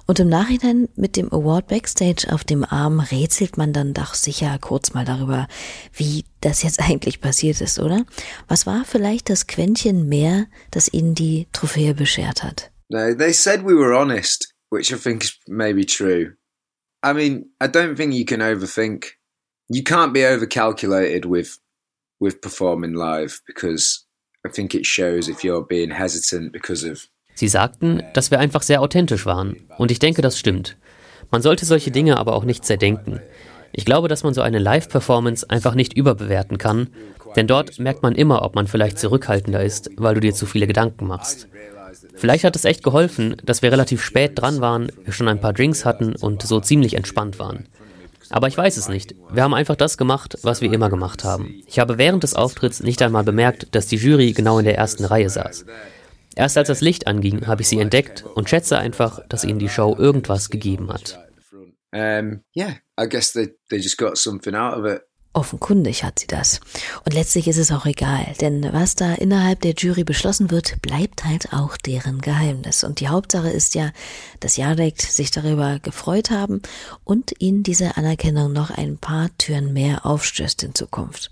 Und 0.05 0.19
im 0.19 0.29
Nachhinein 0.29 0.89
mit 0.97 1.17
dem 1.17 1.33
Award 1.33 1.69
Backstage 1.69 2.27
auf 2.33 2.43
dem 2.43 2.65
Arm 2.65 2.99
rätselt 2.99 3.57
man 3.57 3.73
dann 3.73 3.95
doch 3.95 4.15
sicher 4.15 4.59
kurz 4.61 4.95
mal 4.95 5.05
darüber, 5.05 5.47
wie 5.95 6.25
das 6.41 6.65
jetzt 6.65 6.81
eigentlich 6.83 7.21
passiert 7.21 7.61
ist, 7.61 7.79
oder? 7.79 8.05
Was 8.49 8.67
war 8.67 8.85
vielleicht 8.85 9.31
das 9.31 9.47
Quäntchen 9.47 10.09
mehr, 10.09 10.47
das 10.73 10.93
ihnen 10.93 11.15
die 11.15 11.47
Trophäe 11.53 11.95
beschert 11.95 12.43
hat? 12.43 12.73
They 12.91 13.33
said 13.33 13.65
we 13.65 13.77
were 13.77 13.97
honest, 13.97 14.52
which 14.73 14.91
I 14.91 14.97
think 14.97 15.25
is 15.25 15.39
maybe 15.47 15.85
true. 15.85 16.33
I 17.03 17.13
mean, 17.13 17.51
I 17.61 17.67
don't 17.67 17.95
think 17.95 18.15
you 18.15 18.25
can 18.25 18.41
overthink. 18.41 19.19
You 19.69 19.83
can't 19.83 20.15
be 20.15 20.21
overcalculated 20.25 21.27
with 21.27 21.59
with 22.19 22.41
performing 22.41 22.95
live 22.95 23.43
because 23.47 24.07
I 24.47 24.51
think 24.51 24.75
it 24.75 24.87
shows 24.87 25.29
if 25.29 25.45
you're 25.45 25.67
being 25.67 25.91
hesitant 25.91 26.53
because 26.53 26.85
of 26.85 27.07
Sie 27.35 27.49
sagten, 27.49 28.03
dass 28.15 28.31
wir 28.31 28.39
einfach 28.39 28.63
sehr 28.63 28.81
authentisch 28.81 29.27
waren. 29.27 29.57
Und 29.79 29.91
ich 29.91 29.99
denke, 29.99 30.23
das 30.23 30.39
stimmt. 30.39 30.77
Man 31.31 31.43
sollte 31.43 31.65
solche 31.65 31.91
Dinge 31.91 32.19
aber 32.19 32.35
auch 32.35 32.45
nicht 32.45 32.65
zerdenken. 32.65 33.21
Ich 33.73 33.87
glaube, 33.87 34.09
dass 34.09 34.23
man 34.23 34.35
so 34.35 34.43
eine 34.43 34.59
Live-Performance 34.59 35.49
einfach 35.49 35.75
nicht 35.75 35.95
überbewerten 35.95 36.59
kann, 36.59 36.89
denn 37.37 37.47
dort 37.47 37.79
merkt 37.79 38.03
man 38.03 38.15
immer, 38.15 38.43
ob 38.43 38.55
man 38.55 38.67
vielleicht 38.67 38.99
zurückhaltender 38.99 39.65
ist, 39.65 39.91
weil 39.97 40.15
du 40.15 40.21
dir 40.21 40.35
zu 40.35 40.45
viele 40.45 40.67
Gedanken 40.67 41.07
machst. 41.07 41.49
Vielleicht 42.15 42.45
hat 42.45 42.57
es 42.57 42.65
echt 42.65 42.83
geholfen, 42.83 43.37
dass 43.45 43.63
wir 43.63 43.73
relativ 43.73 44.03
spät 44.03 44.33
dran 44.35 44.61
waren, 44.61 44.91
wir 45.05 45.13
schon 45.13 45.29
ein 45.29 45.41
paar 45.41 45.53
Drinks 45.53 45.85
hatten 45.85 46.15
und 46.15 46.43
so 46.43 46.61
ziemlich 46.61 46.95
entspannt 46.95 47.39
waren. 47.39 47.69
Aber 48.31 48.49
ich 48.49 48.57
weiß 48.57 48.77
es 48.77 48.89
nicht. 48.89 49.15
Wir 49.31 49.43
haben 49.43 49.55
einfach 49.55 49.77
das 49.77 49.99
gemacht, 49.99 50.39
was 50.43 50.61
wir 50.61 50.73
immer 50.73 50.89
gemacht 50.89 51.25
haben. 51.25 51.63
Ich 51.67 51.79
habe 51.79 51.99
während 51.99 52.23
des 52.23 52.35
Auftritts 52.35 52.83
nicht 52.83 53.03
einmal 53.03 53.25
bemerkt, 53.25 53.75
dass 53.75 53.87
die 53.89 53.97
Jury 53.97 54.33
genau 54.33 54.59
in 54.59 54.65
der 54.65 54.79
ersten 54.79 55.05
Reihe 55.05 55.29
saß. 55.29 55.67
Erst 56.35 56.57
als 56.57 56.69
das 56.69 56.81
Licht 56.81 57.07
anging, 57.07 57.47
habe 57.47 57.63
ich 57.63 57.69
sie 57.69 57.79
entdeckt 57.79 58.25
und 58.35 58.49
schätze 58.49 58.79
einfach, 58.79 59.21
dass 59.29 59.45
ihnen 59.45 59.59
die 59.59 59.69
Show 59.69 59.95
irgendwas 59.99 60.49
gegeben 60.49 60.91
hat. 60.91 61.19
um, 61.93 62.43
yeah, 62.55 62.79
I 62.97 63.07
guess 63.07 63.33
they 63.33 63.49
they 63.69 63.79
just 63.79 63.99
got 63.99 64.17
something 64.19 64.55
out 64.55 64.79
of 64.79 64.87
it. 64.87 65.03
Offenkundig 65.35 66.05
hat 66.05 66.19
sie 66.19 66.27
das. 66.27 66.61
Und 67.07 67.15
letztlich 67.15 67.49
ist 67.49 67.57
es 67.57 67.73
auch 67.73 67.87
egal, 67.87 68.35
denn 68.43 68.71
was 68.73 68.97
da 68.97 69.15
innerhalb 69.15 69.61
der 69.63 69.73
Jury 69.73 70.05
beschlossen 70.05 70.51
wird, 70.51 70.83
bleibt 70.83 71.25
halt 71.25 71.55
auch 71.55 71.79
deren 71.79 72.21
Geheimnis. 72.21 72.85
Und 72.85 73.01
die 73.01 73.09
Hauptsache 73.09 73.49
ist 73.49 73.75
ja, 73.75 73.93
dass 74.41 74.59
Jarek 74.59 75.01
sich 75.01 75.31
darüber 75.31 75.79
gefreut 75.79 76.31
haben 76.31 76.61
und 77.05 77.33
ihnen 77.39 77.63
diese 77.63 77.97
Anerkennung 77.97 78.53
noch 78.53 78.71
ein 78.71 78.99
paar 78.99 79.31
Türen 79.39 79.73
mehr 79.73 80.05
aufstößt 80.05 80.65
in 80.65 80.75
Zukunft. 80.75 81.31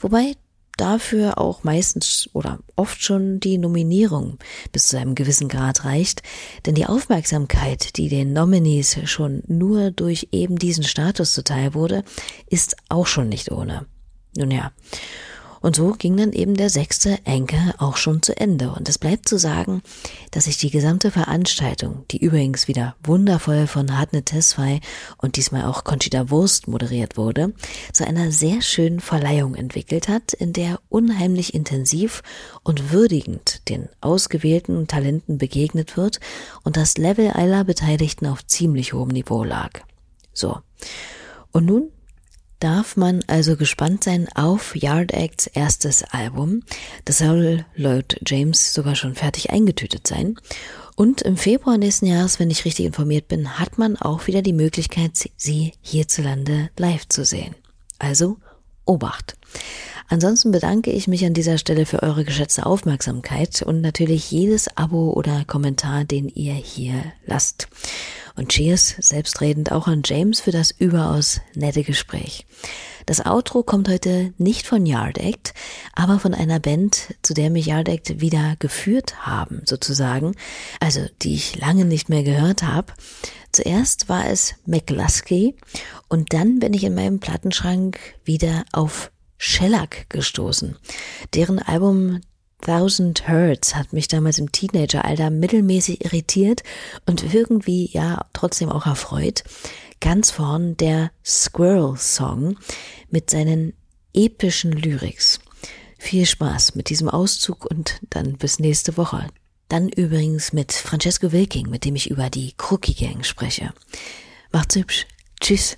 Wobei 0.00 0.34
dafür 0.80 1.38
auch 1.38 1.64
meistens 1.64 2.28
oder 2.32 2.60
oft 2.76 3.02
schon 3.02 3.40
die 3.40 3.58
Nominierung 3.58 4.38
bis 4.72 4.88
zu 4.88 4.98
einem 4.98 5.14
gewissen 5.14 5.48
Grad 5.48 5.84
reicht, 5.84 6.22
denn 6.64 6.74
die 6.74 6.86
Aufmerksamkeit, 6.86 7.96
die 7.96 8.08
den 8.08 8.32
Nominees 8.32 8.98
schon 9.04 9.42
nur 9.46 9.90
durch 9.90 10.28
eben 10.32 10.56
diesen 10.56 10.84
Status 10.84 11.34
zuteil 11.34 11.74
wurde, 11.74 12.04
ist 12.48 12.76
auch 12.88 13.06
schon 13.06 13.28
nicht 13.28 13.50
ohne. 13.50 13.86
Nun 14.36 14.50
ja. 14.50 14.72
Und 15.60 15.76
so 15.76 15.92
ging 15.92 16.16
dann 16.16 16.32
eben 16.32 16.54
der 16.54 16.70
sechste 16.70 17.18
Enke 17.24 17.74
auch 17.78 17.96
schon 17.96 18.22
zu 18.22 18.36
Ende. 18.36 18.70
Und 18.70 18.88
es 18.88 18.98
bleibt 18.98 19.28
zu 19.28 19.38
sagen, 19.38 19.82
dass 20.30 20.44
sich 20.44 20.58
die 20.58 20.70
gesamte 20.70 21.10
Veranstaltung, 21.10 22.04
die 22.10 22.18
übrigens 22.18 22.68
wieder 22.68 22.96
wundervoll 23.02 23.66
von 23.66 23.96
Hartnett 23.96 24.26
Tesfaye 24.26 24.80
und 25.16 25.36
diesmal 25.36 25.64
auch 25.64 25.84
Conchita 25.84 26.30
Wurst 26.30 26.68
moderiert 26.68 27.16
wurde, 27.16 27.52
zu 27.92 28.06
einer 28.06 28.30
sehr 28.30 28.62
schönen 28.62 29.00
Verleihung 29.00 29.54
entwickelt 29.54 30.08
hat, 30.08 30.32
in 30.32 30.52
der 30.52 30.80
unheimlich 30.88 31.54
intensiv 31.54 32.22
und 32.62 32.92
würdigend 32.92 33.68
den 33.68 33.88
ausgewählten 34.00 34.86
Talenten 34.86 35.38
begegnet 35.38 35.96
wird 35.96 36.20
und 36.62 36.76
das 36.76 36.98
Level 36.98 37.30
aller 37.30 37.64
Beteiligten 37.64 38.26
auf 38.26 38.46
ziemlich 38.46 38.92
hohem 38.92 39.08
Niveau 39.08 39.44
lag. 39.44 39.80
So. 40.32 40.58
Und 41.52 41.66
nun 41.66 41.90
darf 42.60 42.96
man 42.96 43.22
also 43.26 43.56
gespannt 43.56 44.04
sein 44.04 44.28
auf 44.34 44.74
Yard 44.74 45.12
Acts 45.12 45.46
erstes 45.46 46.02
Album. 46.04 46.62
Das 47.04 47.18
soll 47.18 47.64
Lloyd 47.74 48.20
James 48.26 48.74
sogar 48.74 48.94
schon 48.94 49.14
fertig 49.14 49.50
eingetütet 49.50 50.06
sein. 50.06 50.36
Und 50.96 51.22
im 51.22 51.36
Februar 51.36 51.78
nächsten 51.78 52.06
Jahres, 52.06 52.40
wenn 52.40 52.50
ich 52.50 52.64
richtig 52.64 52.86
informiert 52.86 53.28
bin, 53.28 53.58
hat 53.58 53.78
man 53.78 53.96
auch 53.96 54.26
wieder 54.26 54.42
die 54.42 54.52
Möglichkeit, 54.52 55.12
sie 55.36 55.74
hierzulande 55.80 56.70
live 56.76 57.08
zu 57.08 57.24
sehen. 57.24 57.54
Also 58.00 58.38
Obacht. 58.88 59.36
Ansonsten 60.08 60.50
bedanke 60.50 60.90
ich 60.90 61.06
mich 61.06 61.26
an 61.26 61.34
dieser 61.34 61.58
Stelle 61.58 61.84
für 61.84 62.02
eure 62.02 62.24
geschätzte 62.24 62.64
Aufmerksamkeit 62.64 63.60
und 63.60 63.82
natürlich 63.82 64.30
jedes 64.30 64.74
Abo 64.76 65.12
oder 65.12 65.44
Kommentar, 65.46 66.04
den 66.04 66.28
ihr 66.28 66.54
hier 66.54 66.94
lasst. 67.26 67.68
Und 68.34 68.48
Cheers, 68.48 68.94
selbstredend 69.00 69.70
auch 69.70 69.86
an 69.86 70.02
James 70.04 70.40
für 70.40 70.52
das 70.52 70.70
überaus 70.70 71.40
nette 71.54 71.82
Gespräch. 71.82 72.46
Das 73.04 73.24
Outro 73.24 73.62
kommt 73.62 73.88
heute 73.88 74.32
nicht 74.38 74.66
von 74.66 74.86
Yard 74.86 75.18
Act, 75.18 75.54
aber 75.94 76.18
von 76.18 76.34
einer 76.34 76.60
Band, 76.60 77.14
zu 77.22 77.34
der 77.34 77.50
mich 77.50 77.66
Yard 77.66 77.88
Act 77.88 78.20
wieder 78.20 78.54
geführt 78.58 79.26
haben, 79.26 79.62
sozusagen, 79.64 80.34
also 80.78 81.00
die 81.22 81.34
ich 81.34 81.56
lange 81.56 81.84
nicht 81.84 82.10
mehr 82.10 82.22
gehört 82.22 82.62
habe. 82.62 82.92
Zuerst 83.58 84.08
war 84.08 84.28
es 84.30 84.54
McLusky 84.66 85.56
und 86.06 86.32
dann 86.32 86.60
bin 86.60 86.74
ich 86.74 86.84
in 86.84 86.94
meinem 86.94 87.18
Plattenschrank 87.18 87.98
wieder 88.22 88.64
auf 88.70 89.10
Shellac 89.36 90.08
gestoßen. 90.10 90.76
Deren 91.34 91.58
Album 91.58 92.20
Thousand 92.60 93.26
Hertz 93.26 93.74
hat 93.74 93.92
mich 93.92 94.06
damals 94.06 94.38
im 94.38 94.52
Teenageralter 94.52 95.30
mittelmäßig 95.30 96.04
irritiert 96.04 96.62
und 97.06 97.34
irgendwie 97.34 97.90
ja 97.90 98.26
trotzdem 98.32 98.68
auch 98.68 98.86
erfreut. 98.86 99.42
Ganz 100.00 100.30
vorn 100.30 100.76
der 100.76 101.10
Squirrel 101.24 101.96
Song 101.96 102.60
mit 103.10 103.28
seinen 103.28 103.72
epischen 104.14 104.70
Lyrics. 104.70 105.40
Viel 105.98 106.26
Spaß 106.26 106.76
mit 106.76 106.90
diesem 106.90 107.08
Auszug 107.08 107.68
und 107.68 107.98
dann 108.08 108.38
bis 108.38 108.60
nächste 108.60 108.96
Woche. 108.96 109.26
Dann 109.68 109.90
übrigens 109.90 110.54
mit 110.54 110.72
Francesco 110.72 111.30
Wilking, 111.32 111.68
mit 111.68 111.84
dem 111.84 111.94
ich 111.94 112.10
über 112.10 112.30
die 112.30 112.54
Crookie 112.56 112.94
Gang 112.94 113.24
spreche. 113.24 113.74
Macht's 114.50 114.76
hübsch. 114.76 115.06
Tschüss. 115.40 115.76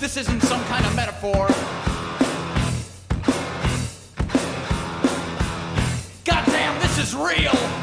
This 0.00 0.16
isn't 0.16 0.42
some 0.42 0.64
kind 0.64 0.84
of 0.84 0.96
metaphor. 0.96 1.48
real. 7.20 7.79